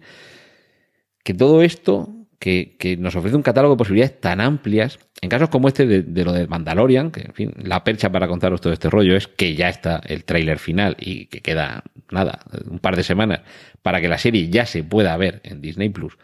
que 1.25 1.35
todo 1.35 1.61
esto, 1.61 2.16
que, 2.47 2.77
que 2.79 2.97
nos 2.97 3.17
ofrece 3.17 3.35
un 3.35 3.43
catálogo 3.43 3.75
de 3.75 3.79
posibilidades 3.79 4.21
tan 4.21 4.41
amplias, 4.41 5.01
en 5.21 5.29
casos 5.29 5.49
como 5.49 5.67
este 5.67 5.85
de, 5.85 6.03
de 6.03 6.25
lo 6.25 6.33
de 6.33 6.47
Mandalorian, 6.47 7.11
que 7.11 7.23
en 7.23 7.33
fin, 7.33 7.53
la 7.61 7.83
percha 7.83 8.13
para 8.13 8.29
contaros 8.29 8.61
todo 8.61 8.73
este 8.73 8.89
rollo 8.89 9.17
es 9.17 9.27
que 9.27 9.57
ya 9.57 9.69
está 9.69 10.01
el 10.07 10.23
tráiler 10.23 10.61
final 10.61 10.97
y 11.01 11.27
que 11.27 11.41
queda 11.41 11.83
nada, 12.09 12.45
un 12.71 12.79
par 12.79 12.95
de 12.95 13.03
semanas 13.03 13.41
para 13.83 14.01
que 14.01 14.07
la 14.07 14.17
serie 14.17 14.49
ya 14.49 14.65
se 14.65 14.85
pueda 14.85 15.17
ver 15.17 15.41
en 15.43 15.61
Disney 15.61 15.89
Plus. 15.89 16.19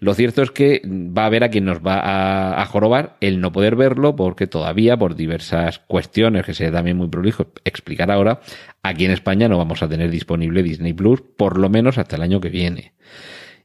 Lo 0.00 0.12
cierto 0.14 0.42
es 0.42 0.50
que 0.50 0.82
va 0.84 1.22
a 1.22 1.26
haber 1.26 1.44
a 1.44 1.50
quien 1.50 1.66
nos 1.66 1.86
va 1.86 2.00
a, 2.00 2.60
a 2.60 2.66
jorobar 2.66 3.16
el 3.20 3.40
no 3.40 3.52
poder 3.52 3.76
verlo 3.76 4.16
porque 4.16 4.48
todavía 4.48 4.96
por 4.96 5.14
diversas 5.14 5.78
cuestiones 5.78 6.44
que 6.44 6.52
sería 6.52 6.72
también 6.72 6.96
muy 6.96 7.06
prolijo 7.06 7.46
explicar 7.64 8.10
ahora, 8.10 8.40
aquí 8.82 9.04
en 9.04 9.12
España 9.12 9.48
no 9.48 9.56
vamos 9.56 9.84
a 9.84 9.88
tener 9.88 10.10
disponible 10.10 10.64
Disney 10.64 10.94
Plus 10.94 11.22
por 11.36 11.58
lo 11.58 11.68
menos 11.68 11.96
hasta 11.96 12.16
el 12.16 12.22
año 12.22 12.40
que 12.40 12.48
viene. 12.48 12.92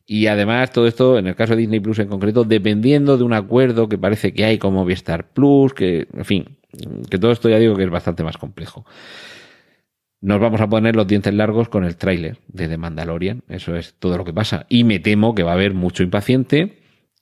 Y 0.07 0.27
además 0.27 0.71
todo 0.71 0.87
esto, 0.87 1.17
en 1.17 1.27
el 1.27 1.35
caso 1.35 1.55
de 1.55 1.61
Disney 1.61 1.79
Plus 1.79 1.99
en 1.99 2.07
concreto, 2.07 2.43
dependiendo 2.43 3.17
de 3.17 3.23
un 3.23 3.33
acuerdo 3.33 3.89
que 3.89 3.97
parece 3.97 4.33
que 4.33 4.45
hay 4.45 4.57
con 4.59 4.73
Movistar 4.73 5.29
Plus, 5.33 5.73
que, 5.73 6.07
en 6.13 6.25
fin, 6.25 6.57
que 7.09 7.17
todo 7.17 7.31
esto 7.31 7.49
ya 7.49 7.57
digo 7.57 7.75
que 7.75 7.83
es 7.83 7.89
bastante 7.89 8.23
más 8.23 8.37
complejo. 8.37 8.85
Nos 10.21 10.39
vamos 10.39 10.61
a 10.61 10.67
poner 10.67 10.95
los 10.95 11.07
dientes 11.07 11.33
largos 11.33 11.69
con 11.69 11.83
el 11.85 11.97
tráiler 11.97 12.37
de 12.47 12.67
The 12.67 12.77
Mandalorian. 12.77 13.43
Eso 13.47 13.75
es 13.75 13.95
todo 13.99 14.17
lo 14.17 14.25
que 14.25 14.33
pasa. 14.33 14.65
Y 14.69 14.83
me 14.83 14.99
temo 14.99 15.35
que 15.35 15.43
va 15.43 15.51
a 15.51 15.55
haber 15.55 15.73
mucho 15.73 16.03
impaciente 16.03 16.79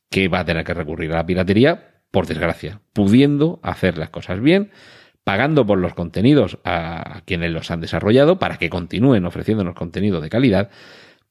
que 0.10 0.28
va 0.28 0.40
a 0.40 0.46
tener 0.46 0.64
que 0.64 0.74
recurrir 0.74 1.12
a 1.12 1.16
la 1.16 1.26
piratería, 1.26 2.02
por 2.12 2.28
desgracia, 2.28 2.82
pudiendo 2.94 3.60
hacer 3.64 3.98
las 3.98 4.10
cosas 4.10 4.40
bien, 4.40 4.70
pagando 5.24 5.66
por 5.66 5.80
los 5.80 5.96
contenidos 5.96 6.60
a 6.64 7.22
quienes 7.26 7.52
los 7.52 7.72
han 7.72 7.82
desarrollado 7.82 8.38
para 8.38 8.58
que 8.58 8.70
continúen 8.70 9.26
ofreciéndonos 9.26 9.74
contenido 9.74 10.22
de 10.22 10.30
calidad, 10.30 10.70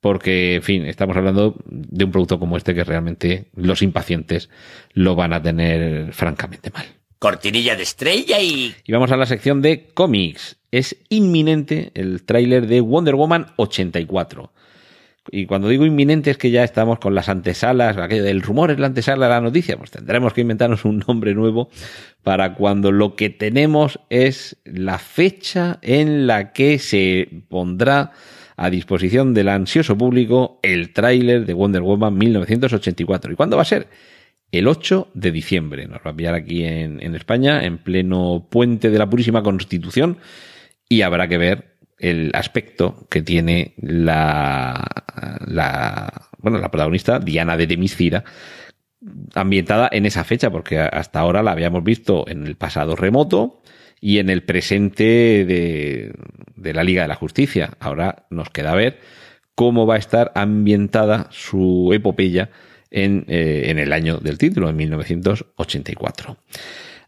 porque, 0.02 0.56
en 0.56 0.62
fin, 0.62 0.84
estamos 0.84 1.16
hablando 1.16 1.54
de 1.64 2.04
un 2.04 2.10
producto 2.10 2.40
como 2.40 2.56
este 2.56 2.74
que 2.74 2.82
realmente 2.82 3.44
los 3.54 3.82
impacientes 3.82 4.50
lo 4.94 5.14
van 5.14 5.32
a 5.32 5.40
tener 5.40 6.12
francamente 6.12 6.72
mal. 6.72 6.86
Cortinilla 7.20 7.76
de 7.76 7.84
estrella 7.84 8.40
y... 8.40 8.74
Y 8.84 8.92
vamos 8.92 9.12
a 9.12 9.16
la 9.16 9.26
sección 9.26 9.62
de 9.62 9.86
cómics. 9.94 10.56
Es 10.72 10.96
inminente 11.08 11.92
el 11.94 12.24
tráiler 12.24 12.66
de 12.66 12.80
Wonder 12.80 13.14
Woman 13.14 13.52
84. 13.54 14.52
Y 15.30 15.46
cuando 15.46 15.68
digo 15.68 15.86
inminente 15.86 16.32
es 16.32 16.36
que 16.36 16.50
ya 16.50 16.64
estamos 16.64 16.98
con 16.98 17.14
las 17.14 17.28
antesalas, 17.28 17.96
aquello 17.96 18.24
del 18.24 18.42
rumor 18.42 18.72
es 18.72 18.80
la 18.80 18.88
antesala 18.88 19.26
de 19.26 19.34
la 19.34 19.40
noticia, 19.40 19.76
pues 19.76 19.92
tendremos 19.92 20.32
que 20.32 20.40
inventarnos 20.40 20.84
un 20.84 21.04
nombre 21.06 21.32
nuevo 21.32 21.70
para 22.24 22.56
cuando 22.56 22.90
lo 22.90 23.14
que 23.14 23.30
tenemos 23.30 24.00
es 24.10 24.56
la 24.64 24.98
fecha 24.98 25.78
en 25.80 26.26
la 26.26 26.52
que 26.52 26.80
se 26.80 27.44
pondrá 27.48 28.10
a 28.56 28.70
disposición 28.70 29.34
del 29.34 29.48
ansioso 29.48 29.96
público 29.96 30.58
el 30.62 30.92
tráiler 30.92 31.46
de 31.46 31.54
Wonder 31.54 31.82
Woman 31.82 32.16
1984. 32.16 33.32
¿Y 33.32 33.36
cuándo 33.36 33.56
va 33.56 33.62
a 33.62 33.66
ser? 33.66 33.88
El 34.50 34.68
8 34.68 35.08
de 35.14 35.32
diciembre. 35.32 35.86
Nos 35.86 36.00
va 36.06 36.10
a 36.10 36.16
pillar 36.16 36.34
aquí 36.34 36.64
en, 36.64 37.14
España, 37.14 37.64
en 37.64 37.78
pleno 37.78 38.48
puente 38.50 38.90
de 38.90 38.98
la 38.98 39.08
Purísima 39.08 39.42
Constitución, 39.42 40.18
y 40.88 41.02
habrá 41.02 41.28
que 41.28 41.38
ver 41.38 41.76
el 41.98 42.30
aspecto 42.34 43.06
que 43.08 43.22
tiene 43.22 43.74
la, 43.78 44.84
la 45.46 46.28
bueno, 46.38 46.58
la 46.58 46.70
protagonista, 46.70 47.18
Diana 47.18 47.56
de 47.56 47.66
Temiscira, 47.66 48.24
ambientada 49.34 49.88
en 49.90 50.06
esa 50.06 50.24
fecha, 50.24 50.50
porque 50.50 50.78
hasta 50.80 51.20
ahora 51.20 51.42
la 51.42 51.52
habíamos 51.52 51.82
visto 51.82 52.28
en 52.28 52.46
el 52.46 52.56
pasado 52.56 52.96
remoto 52.96 53.62
y 54.02 54.18
en 54.18 54.28
el 54.28 54.42
presente 54.42 55.04
de, 55.46 56.12
la 56.74 56.82
Liga 56.82 57.02
de 57.02 57.08
la 57.08 57.14
Justicia. 57.14 57.70
Ahora 57.78 58.26
nos 58.30 58.50
queda 58.50 58.74
ver 58.74 58.98
cómo 59.54 59.86
va 59.86 59.94
a 59.94 59.98
estar 59.98 60.32
ambientada 60.34 61.28
su 61.30 61.92
epopeya 61.94 62.50
en, 62.90 63.24
eh, 63.28 63.72
el 63.74 63.92
año 63.92 64.18
del 64.18 64.38
título, 64.38 64.68
en 64.68 64.76
1984. 64.76 66.36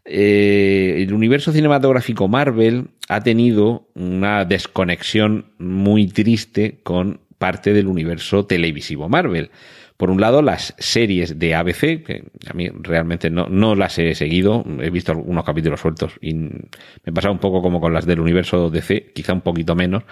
Eh, 0.05 1.03
el 1.03 1.13
universo 1.13 1.53
cinematográfico 1.53 2.29
Marvel 2.29 2.89
ha 3.09 3.23
tenido 3.23 3.89
una 3.95 4.45
desconexión 4.45 5.47
muy 5.59 6.07
triste 6.07 6.79
con 6.85 7.21
parte 7.45 7.75
del 7.75 7.89
universo 7.89 8.47
televisivo 8.47 9.11
Marvel. 9.11 9.51
Por 9.99 10.09
un 10.09 10.19
lado, 10.19 10.41
las 10.41 10.75
series 10.79 11.39
de 11.39 11.55
ABC, 11.55 12.03
que 12.03 12.25
a 12.49 12.55
mí 12.55 12.71
realmente 12.81 13.29
no, 13.29 13.75
las 13.75 13.99
he 13.99 14.15
seguido, 14.15 14.65
he 14.81 14.89
visto 14.89 15.13
algunos 15.13 15.45
capítulos 15.45 15.81
sueltos 15.81 16.15
y 16.23 16.33
me 16.33 16.69
he 17.05 17.13
pasado 17.13 17.35
un 17.35 17.41
poco 17.41 17.61
como 17.61 17.83
con 17.83 17.93
las 17.93 18.07
del 18.07 18.21
universo 18.21 18.71
DC, 18.71 19.13
quizá 19.15 19.35
un 19.35 19.43
poquito 19.43 19.77
menos, 19.77 20.05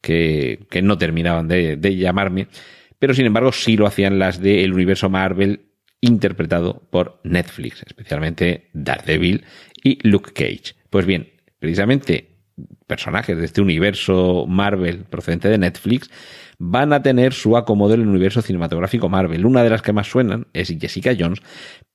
que, 0.00 0.66
que 0.68 0.82
no 0.82 0.98
terminaban 0.98 1.46
de, 1.46 1.76
de 1.76 1.94
llamarme, 1.94 2.48
pero 2.98 3.14
sin 3.14 3.26
embargo 3.26 3.52
sí 3.52 3.76
lo 3.76 3.86
hacían 3.86 4.18
las 4.18 4.40
del 4.40 4.72
universo 4.72 5.08
Marvel 5.08 5.60
interpretado 6.00 6.82
por 6.90 7.20
Netflix, 7.22 7.84
especialmente 7.86 8.68
Daredevil 8.72 9.44
y 9.80 10.08
Luke 10.08 10.32
Cage. 10.32 10.74
Pues 10.90 11.06
bien, 11.06 11.28
precisamente 11.60 12.30
personajes 12.88 13.38
de 13.38 13.44
este 13.44 13.60
universo 13.60 14.44
Marvel 14.48 15.04
procedente 15.04 15.48
de 15.48 15.58
Netflix 15.58 16.10
van 16.62 16.92
a 16.92 17.02
tener 17.02 17.32
su 17.32 17.56
acomodo 17.56 17.94
en 17.94 18.02
el 18.02 18.08
universo 18.08 18.42
cinematográfico 18.42 19.08
Marvel. 19.08 19.46
Una 19.46 19.64
de 19.64 19.70
las 19.70 19.80
que 19.80 19.94
más 19.94 20.08
suenan 20.08 20.46
es 20.52 20.68
Jessica 20.78 21.16
Jones, 21.18 21.40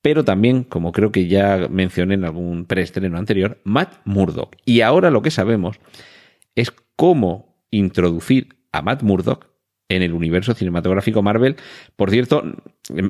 pero 0.02 0.24
también, 0.24 0.64
como 0.64 0.90
creo 0.90 1.12
que 1.12 1.28
ya 1.28 1.68
mencioné 1.70 2.14
en 2.14 2.24
algún 2.24 2.66
preestreno 2.66 3.16
anterior, 3.16 3.60
Matt 3.62 4.00
Murdock. 4.04 4.56
Y 4.64 4.80
ahora 4.80 5.12
lo 5.12 5.22
que 5.22 5.30
sabemos 5.30 5.78
es 6.56 6.72
cómo 6.96 7.56
introducir 7.70 8.56
a 8.72 8.82
Matt 8.82 9.02
Murdock 9.02 9.46
en 9.88 10.02
el 10.02 10.12
universo 10.12 10.52
cinematográfico 10.52 11.22
Marvel. 11.22 11.54
Por 11.94 12.10
cierto, 12.10 12.42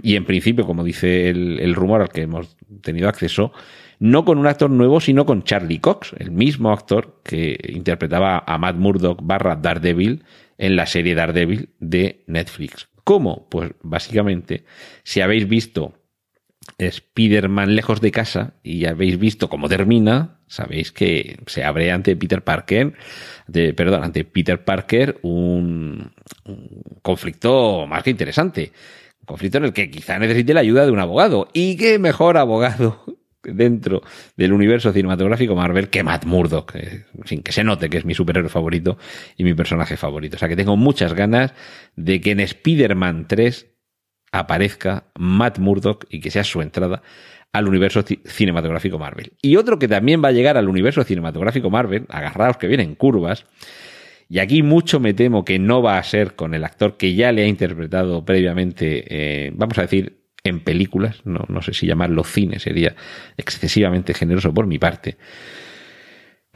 y 0.03 0.17
en 0.17 0.27
principio, 0.27 0.67
como 0.67 0.85
dice 0.85 1.31
el, 1.31 1.59
el, 1.61 1.75
rumor 1.75 2.03
al 2.03 2.11
que 2.11 2.21
hemos 2.21 2.59
tenido 2.83 3.09
acceso, 3.09 3.53
no 3.99 4.27
con 4.27 4.37
un 4.37 4.47
actor 4.47 4.69
nuevo, 4.69 5.01
sino 5.01 5.25
con 5.25 5.43
Charlie 5.43 5.79
Cox, 5.79 6.15
el 6.19 6.33
mismo 6.33 6.71
actor 6.71 7.23
que 7.25 7.59
interpretaba 7.73 8.45
a 8.47 8.59
Matt 8.59 8.77
Murdock 8.77 9.21
barra 9.23 9.57
Daredevil 9.57 10.23
en 10.59 10.77
la 10.77 10.87
serie 10.87 11.15
Daredevil 11.15 11.71
de 11.79 12.25
Netflix. 12.27 12.89
¿Cómo? 13.05 13.49
Pues 13.49 13.73
básicamente, 13.83 14.65
si 15.05 15.21
habéis 15.21 15.49
visto 15.49 15.95
Spider-Man 16.79 17.77
lejos 17.77 18.01
de 18.01 18.11
casa 18.11 18.55
y 18.63 18.87
habéis 18.87 19.19
visto 19.19 19.49
cómo 19.49 19.69
termina, 19.69 20.41
sabéis 20.47 20.93
que 20.93 21.39
se 21.47 21.65
abre 21.65 21.93
ante 21.93 22.17
Peter 22.17 22.43
Parker, 22.43 22.95
perdón, 23.77 24.05
ante 24.05 24.25
Peter 24.25 24.65
Parker 24.65 25.19
un, 25.23 26.13
un 26.45 26.99
conflicto 27.03 27.87
más 27.87 28.03
que 28.03 28.11
interesante. 28.11 28.73
Un 29.21 29.27
conflicto 29.27 29.59
en 29.59 29.65
el 29.65 29.73
que 29.73 29.91
quizá 29.91 30.19
necesite 30.19 30.55
la 30.55 30.61
ayuda 30.61 30.85
de 30.85 30.93
un 30.93 31.01
abogado. 31.01 31.49
¿Y 31.53 31.77
qué 31.77 31.99
mejor 31.99 32.37
abogado 32.37 33.05
dentro 33.53 34.03
del 34.37 34.53
universo 34.53 34.93
cinematográfico 34.93 35.55
Marvel 35.55 35.89
que 35.89 36.03
Matt 36.03 36.25
Murdock, 36.25 36.75
sin 37.25 37.43
que 37.43 37.53
se 37.53 37.65
note 37.65 37.89
que 37.89 37.99
es 37.99 38.05
mi 38.05 38.15
superhéroe 38.15 38.49
favorito 38.49 38.99
y 39.37 39.45
mi 39.45 39.55
personaje 39.55 39.97
favorito. 39.97 40.37
O 40.37 40.39
sea 40.39 40.49
que 40.49 40.57
tengo 40.57 40.77
muchas 40.77 41.15
ganas 41.15 41.55
de 41.97 42.21
que 42.21 42.33
en 42.33 42.41
Spider-Man 42.41 43.27
3 43.29 43.67
aparezca 44.33 45.05
Matt 45.19 45.59
Murdock 45.59 46.05
y 46.11 46.21
que 46.21 46.31
sea 46.31 46.45
su 46.45 46.61
entrada 46.63 47.03
al 47.53 47.69
universo 47.69 48.05
cinematográfico 48.25 48.99
Marvel. 48.99 49.33
Y 49.41 49.57
otro 49.57 49.79
que 49.79 49.89
también 49.89 50.23
va 50.23 50.29
a 50.29 50.33
llegar 50.33 50.57
al 50.57 50.69
universo 50.69 51.05
cinematográfico 51.05 51.71
Marvel, 51.71 52.05
agarraos 52.11 52.59
que 52.59 52.67
vienen 52.67 52.95
curvas, 52.95 53.47
y 54.29 54.41
aquí 54.41 54.63
mucho 54.63 55.01
me 55.01 55.15
temo 55.15 55.45
que 55.45 55.59
no 55.59 55.83
va 55.83 55.99
a 55.99 56.03
ser 56.03 56.35
con 56.35 56.55
el 56.55 56.65
actor 56.65 56.97
que 56.97 57.15
ya 57.15 57.33
le 57.33 57.45
ha 57.45 57.47
interpretado 57.47 58.25
previamente, 58.25 59.05
eh, 59.09 59.53
vamos 59.55 59.79
a 59.79 59.83
decir, 59.83 60.16
en 60.49 60.61
películas, 60.61 61.21
no, 61.25 61.45
no 61.49 61.63
sé 61.63 61.75
si 61.75 61.87
llamarlo 61.87 62.25
cine, 62.25 62.59
sería 62.59 62.95
excesivamente 63.37 64.15
generoso 64.15 64.53
por 64.53 64.67
mi 64.67 64.79
parte, 64.79 65.17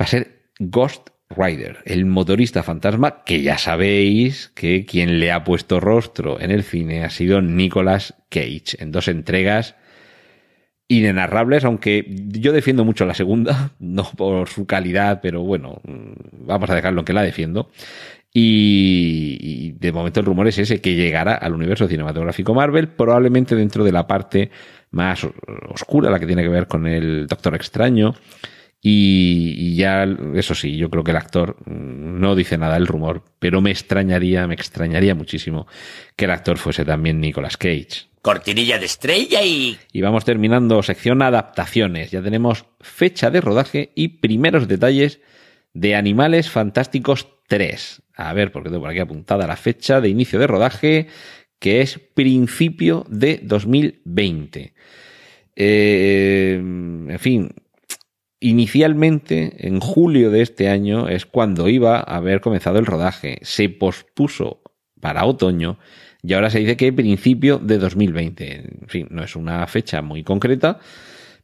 va 0.00 0.04
a 0.04 0.06
ser 0.06 0.40
Ghost 0.58 1.10
Rider, 1.30 1.78
el 1.84 2.06
motorista 2.06 2.62
fantasma, 2.62 3.22
que 3.24 3.42
ya 3.42 3.56
sabéis 3.56 4.50
que 4.54 4.84
quien 4.84 5.20
le 5.20 5.30
ha 5.30 5.44
puesto 5.44 5.78
rostro 5.78 6.40
en 6.40 6.50
el 6.50 6.64
cine 6.64 7.04
ha 7.04 7.10
sido 7.10 7.40
Nicolas 7.40 8.14
Cage, 8.28 8.76
en 8.78 8.90
dos 8.90 9.06
entregas 9.06 9.76
inenarrables, 10.88 11.64
aunque 11.64 12.04
yo 12.08 12.50
defiendo 12.50 12.84
mucho 12.84 13.06
la 13.06 13.14
segunda, 13.14 13.74
no 13.78 14.10
por 14.16 14.48
su 14.48 14.66
calidad, 14.66 15.20
pero 15.22 15.42
bueno, 15.42 15.80
vamos 15.84 16.68
a 16.68 16.74
dejarlo 16.74 17.02
en 17.02 17.04
que 17.04 17.12
la 17.12 17.22
defiendo. 17.22 17.70
Y, 18.32 19.72
de 19.72 19.92
momento 19.92 20.20
el 20.20 20.26
rumor 20.26 20.46
es 20.46 20.58
ese, 20.58 20.80
que 20.80 20.94
llegará 20.94 21.34
al 21.34 21.54
universo 21.54 21.88
cinematográfico 21.88 22.54
Marvel, 22.54 22.88
probablemente 22.88 23.56
dentro 23.56 23.82
de 23.82 23.92
la 23.92 24.06
parte 24.06 24.50
más 24.90 25.26
oscura, 25.68 26.10
la 26.10 26.20
que 26.20 26.26
tiene 26.26 26.42
que 26.42 26.48
ver 26.48 26.68
con 26.68 26.86
el 26.86 27.26
Doctor 27.26 27.54
Extraño. 27.54 28.14
Y, 28.82 29.74
ya, 29.76 30.04
eso 30.34 30.54
sí, 30.54 30.76
yo 30.76 30.88
creo 30.88 31.04
que 31.04 31.10
el 31.10 31.16
actor 31.16 31.56
no 31.66 32.34
dice 32.34 32.56
nada 32.56 32.76
el 32.76 32.86
rumor, 32.86 33.24
pero 33.38 33.60
me 33.60 33.70
extrañaría, 33.70 34.46
me 34.46 34.54
extrañaría 34.54 35.14
muchísimo 35.14 35.66
que 36.16 36.24
el 36.24 36.30
actor 36.30 36.56
fuese 36.56 36.84
también 36.84 37.20
Nicolas 37.20 37.56
Cage. 37.56 38.08
Cortinilla 38.22 38.78
de 38.78 38.86
estrella 38.86 39.42
y... 39.42 39.78
Y 39.92 40.00
vamos 40.02 40.24
terminando 40.24 40.82
sección 40.82 41.22
adaptaciones. 41.22 42.10
Ya 42.10 42.22
tenemos 42.22 42.66
fecha 42.80 43.30
de 43.30 43.40
rodaje 43.40 43.92
y 43.94 44.08
primeros 44.08 44.68
detalles 44.68 45.20
de 45.72 45.94
Animales 45.94 46.50
Fantásticos 46.50 47.28
3. 47.48 48.02
A 48.20 48.34
ver, 48.34 48.52
porque 48.52 48.68
tengo 48.68 48.82
por 48.82 48.90
aquí 48.90 49.00
apuntada 49.00 49.46
la 49.46 49.56
fecha 49.56 50.00
de 50.00 50.10
inicio 50.10 50.38
de 50.38 50.46
rodaje, 50.46 51.06
que 51.58 51.80
es 51.80 51.98
principio 51.98 53.06
de 53.08 53.40
2020. 53.42 54.74
Eh, 55.56 56.54
en 56.56 57.18
fin, 57.18 57.54
inicialmente, 58.38 59.66
en 59.66 59.80
julio 59.80 60.30
de 60.30 60.42
este 60.42 60.68
año, 60.68 61.08
es 61.08 61.24
cuando 61.24 61.68
iba 61.68 61.96
a 61.98 62.16
haber 62.16 62.40
comenzado 62.40 62.78
el 62.78 62.86
rodaje. 62.86 63.38
Se 63.42 63.68
pospuso 63.68 64.62
para 65.00 65.24
otoño 65.24 65.78
y 66.22 66.34
ahora 66.34 66.50
se 66.50 66.58
dice 66.58 66.76
que 66.76 66.92
principio 66.92 67.58
de 67.58 67.78
2020. 67.78 68.54
En 68.82 68.88
fin, 68.88 69.08
no 69.10 69.24
es 69.24 69.34
una 69.34 69.66
fecha 69.66 70.02
muy 70.02 70.22
concreta, 70.24 70.78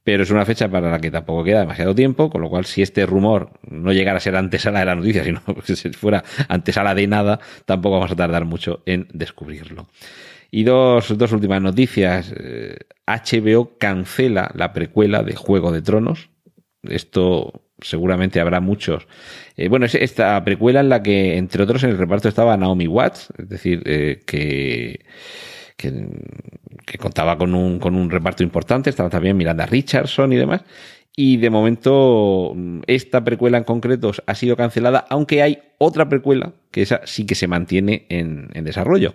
pero 0.07 0.23
es 0.23 0.31
una 0.31 0.45
fecha 0.45 0.69
para 0.69 0.89
la 0.89 1.01
que 1.01 1.11
tampoco 1.11 1.43
queda 1.43 1.59
demasiado 1.59 1.93
tiempo, 1.93 2.31
con 2.31 2.41
lo 2.41 2.49
cual 2.49 2.65
si 2.65 2.81
este 2.81 3.05
rumor 3.07 3.51
no 3.69 3.93
llegara 3.93 4.19
a 4.19 4.21
ser 4.21 4.37
antesala 4.37 4.79
de 4.79 4.87
la 4.87 4.95
noticia, 4.95 5.25
sino 5.25 5.43
que 5.45 5.75
si 5.75 5.91
fuera 5.91 6.23
antesala 6.47 6.95
de 6.95 7.09
nada, 7.09 7.41
tampoco 7.65 7.97
vamos 7.97 8.13
a 8.13 8.15
tardar 8.15 8.45
mucho 8.45 8.85
en 8.87 9.09
descubrirlo. 9.13 9.89
Y 10.53 10.63
dos, 10.63 11.19
dos 11.19 11.33
últimas 11.33 11.61
noticias. 11.61 12.33
HBO 13.05 13.63
eh, 13.65 13.77
cancela 13.81 14.53
la 14.55 14.73
precuela 14.73 15.25
de 15.25 15.35
Juego 15.35 15.73
de 15.73 15.83
Tronos. 15.83 16.31
Esto 16.85 17.65
seguramente 17.81 18.39
habrá 18.39 18.61
muchos. 18.61 19.09
Eh, 19.57 19.69
bueno, 19.69 19.87
es 19.87 19.97
esta 19.97 20.43
precuela 20.45 20.79
en 20.79 20.89
la 20.89 21.03
que, 21.03 21.37
entre 21.37 21.65
otros, 21.65 21.83
en 21.83 21.91
el 21.91 21.99
reparto 21.99 22.29
estaba 22.29 22.57
Naomi 22.57 22.87
Watts, 22.87 23.33
es 23.39 23.49
decir, 23.49 23.83
eh, 23.87 24.23
que, 24.25 25.01
que, 25.77 26.99
contaba 26.99 27.37
con 27.37 27.55
un, 27.55 27.79
con 27.79 27.95
un 27.95 28.11
reparto 28.11 28.43
importante, 28.43 28.91
estaba 28.91 29.11
también 29.11 29.37
Miranda 29.37 29.67
Richardson 29.67 30.33
y 30.33 30.37
demás. 30.37 30.63
Y 31.15 31.39
de 31.39 31.49
momento, 31.49 32.55
esta 32.87 33.25
precuela 33.25 33.57
en 33.59 33.65
concreto 33.65 34.13
ha 34.27 34.35
sido 34.35 34.57
cancelada, 34.57 35.07
aunque 35.09 35.43
hay 35.43 35.63
otra 35.79 36.09
precuela, 36.09 36.53
que 36.71 36.83
esa 36.83 37.01
sí 37.05 37.25
que 37.25 37.35
se 37.35 37.49
mantiene 37.49 38.05
en, 38.11 38.51
en 38.53 38.65
desarrollo. 38.65 39.15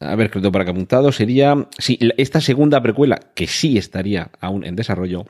A 0.00 0.14
ver, 0.14 0.30
creo 0.30 0.42
que 0.42 0.50
para 0.50 0.64
que 0.64 0.70
apuntado 0.70 1.12
sería. 1.12 1.68
Sí, 1.78 1.98
esta 2.16 2.40
segunda 2.40 2.80
precuela, 2.82 3.20
que 3.34 3.46
sí 3.46 3.76
estaría 3.76 4.30
aún 4.40 4.64
en 4.64 4.76
desarrollo, 4.76 5.26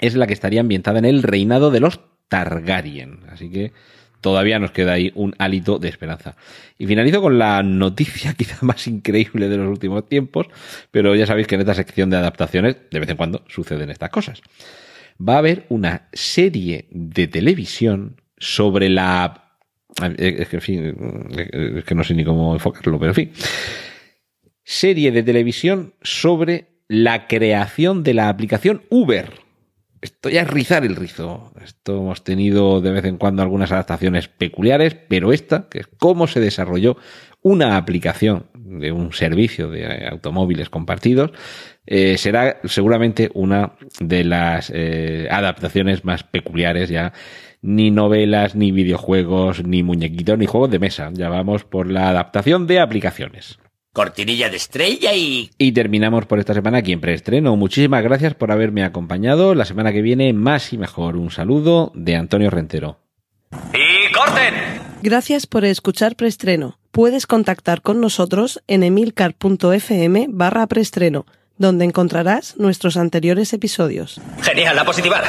es 0.00 0.14
la 0.14 0.26
que 0.26 0.32
estaría 0.32 0.60
ambientada 0.60 0.98
en 0.98 1.04
el 1.04 1.22
reinado 1.22 1.70
de 1.70 1.80
los 1.80 2.00
Targaryen. 2.28 3.20
Así 3.28 3.50
que 3.50 3.72
todavía 4.20 4.58
nos 4.58 4.70
queda 4.70 4.92
ahí 4.92 5.12
un 5.14 5.34
hálito 5.38 5.78
de 5.78 5.88
esperanza. 5.88 6.36
Y 6.78 6.86
finalizo 6.86 7.20
con 7.20 7.38
la 7.38 7.62
noticia 7.62 8.34
quizá 8.38 8.58
más 8.62 8.86
increíble 8.86 9.48
de 9.48 9.56
los 9.56 9.68
últimos 9.68 10.08
tiempos, 10.08 10.46
pero 10.90 11.14
ya 11.14 11.26
sabéis 11.26 11.46
que 11.46 11.54
en 11.54 11.62
esta 11.62 11.74
sección 11.74 12.10
de 12.10 12.16
adaptaciones 12.16 12.76
de 12.90 13.00
vez 13.00 13.08
en 13.08 13.16
cuando 13.16 13.44
suceden 13.48 13.90
estas 13.90 14.10
cosas. 14.10 14.42
Va 15.20 15.34
a 15.34 15.38
haber 15.38 15.66
una 15.68 16.08
serie 16.12 16.88
de 16.90 17.28
televisión 17.28 18.20
sobre 18.38 18.88
la... 18.88 19.56
Es 20.16 20.48
que, 20.48 20.56
en 20.56 20.62
fin, 20.62 20.96
es 21.30 21.84
que 21.84 21.94
no 21.94 22.04
sé 22.04 22.14
ni 22.14 22.24
cómo 22.24 22.54
enfocarlo, 22.54 22.98
pero 22.98 23.10
en 23.10 23.14
fin. 23.14 23.32
Serie 24.64 25.10
de 25.10 25.22
televisión 25.22 25.94
sobre 26.00 26.68
la 26.88 27.26
creación 27.26 28.02
de 28.02 28.14
la 28.14 28.28
aplicación 28.28 28.82
Uber 28.88 29.39
estoy 30.00 30.38
a 30.38 30.44
rizar 30.44 30.84
el 30.84 30.96
rizo. 30.96 31.52
Esto 31.62 31.98
hemos 31.98 32.24
tenido 32.24 32.80
de 32.80 32.90
vez 32.90 33.04
en 33.04 33.16
cuando 33.16 33.42
algunas 33.42 33.72
adaptaciones 33.72 34.28
peculiares, 34.28 34.96
pero 35.08 35.32
esta, 35.32 35.68
que 35.68 35.80
es 35.80 35.86
cómo 35.86 36.26
se 36.26 36.40
desarrolló 36.40 36.96
una 37.42 37.76
aplicación 37.76 38.46
de 38.54 38.92
un 38.92 39.12
servicio 39.12 39.70
de 39.70 40.06
automóviles 40.08 40.68
compartidos, 40.68 41.32
eh, 41.86 42.18
será 42.18 42.60
seguramente 42.64 43.30
una 43.34 43.72
de 43.98 44.24
las 44.24 44.70
eh, 44.74 45.28
adaptaciones 45.30 46.04
más 46.04 46.22
peculiares 46.22 46.88
ya. 46.88 47.12
Ni 47.62 47.90
novelas, 47.90 48.54
ni 48.54 48.72
videojuegos, 48.72 49.64
ni 49.64 49.82
muñequitos, 49.82 50.38
ni 50.38 50.46
juegos 50.46 50.70
de 50.70 50.78
mesa. 50.78 51.10
Ya 51.12 51.28
vamos 51.28 51.64
por 51.64 51.90
la 51.90 52.08
adaptación 52.08 52.66
de 52.66 52.80
aplicaciones 52.80 53.58
cortinilla 53.92 54.48
de 54.48 54.56
estrella 54.56 55.14
y... 55.14 55.50
Y 55.58 55.72
terminamos 55.72 56.26
por 56.26 56.38
esta 56.38 56.54
semana 56.54 56.78
aquí 56.78 56.92
en 56.92 57.00
preestreno. 57.00 57.56
Muchísimas 57.56 58.02
gracias 58.02 58.34
por 58.34 58.52
haberme 58.52 58.84
acompañado. 58.84 59.54
La 59.54 59.64
semana 59.64 59.92
que 59.92 60.02
viene 60.02 60.32
más 60.32 60.72
y 60.72 60.78
mejor. 60.78 61.16
Un 61.16 61.30
saludo 61.30 61.92
de 61.94 62.16
Antonio 62.16 62.50
Rentero. 62.50 62.98
¡Y 63.72 64.12
corten! 64.12 64.54
Gracias 65.02 65.46
por 65.46 65.64
escuchar 65.64 66.16
preestreno. 66.16 66.78
Puedes 66.90 67.26
contactar 67.26 67.82
con 67.82 68.00
nosotros 68.00 68.62
en 68.66 68.82
emilcar.fm 68.82 70.26
barra 70.28 70.66
preestreno, 70.66 71.26
donde 71.56 71.84
encontrarás 71.84 72.56
nuestros 72.58 72.96
anteriores 72.96 73.52
episodios. 73.52 74.20
Genial, 74.42 74.76
la 74.76 74.84
positiva. 74.84 75.22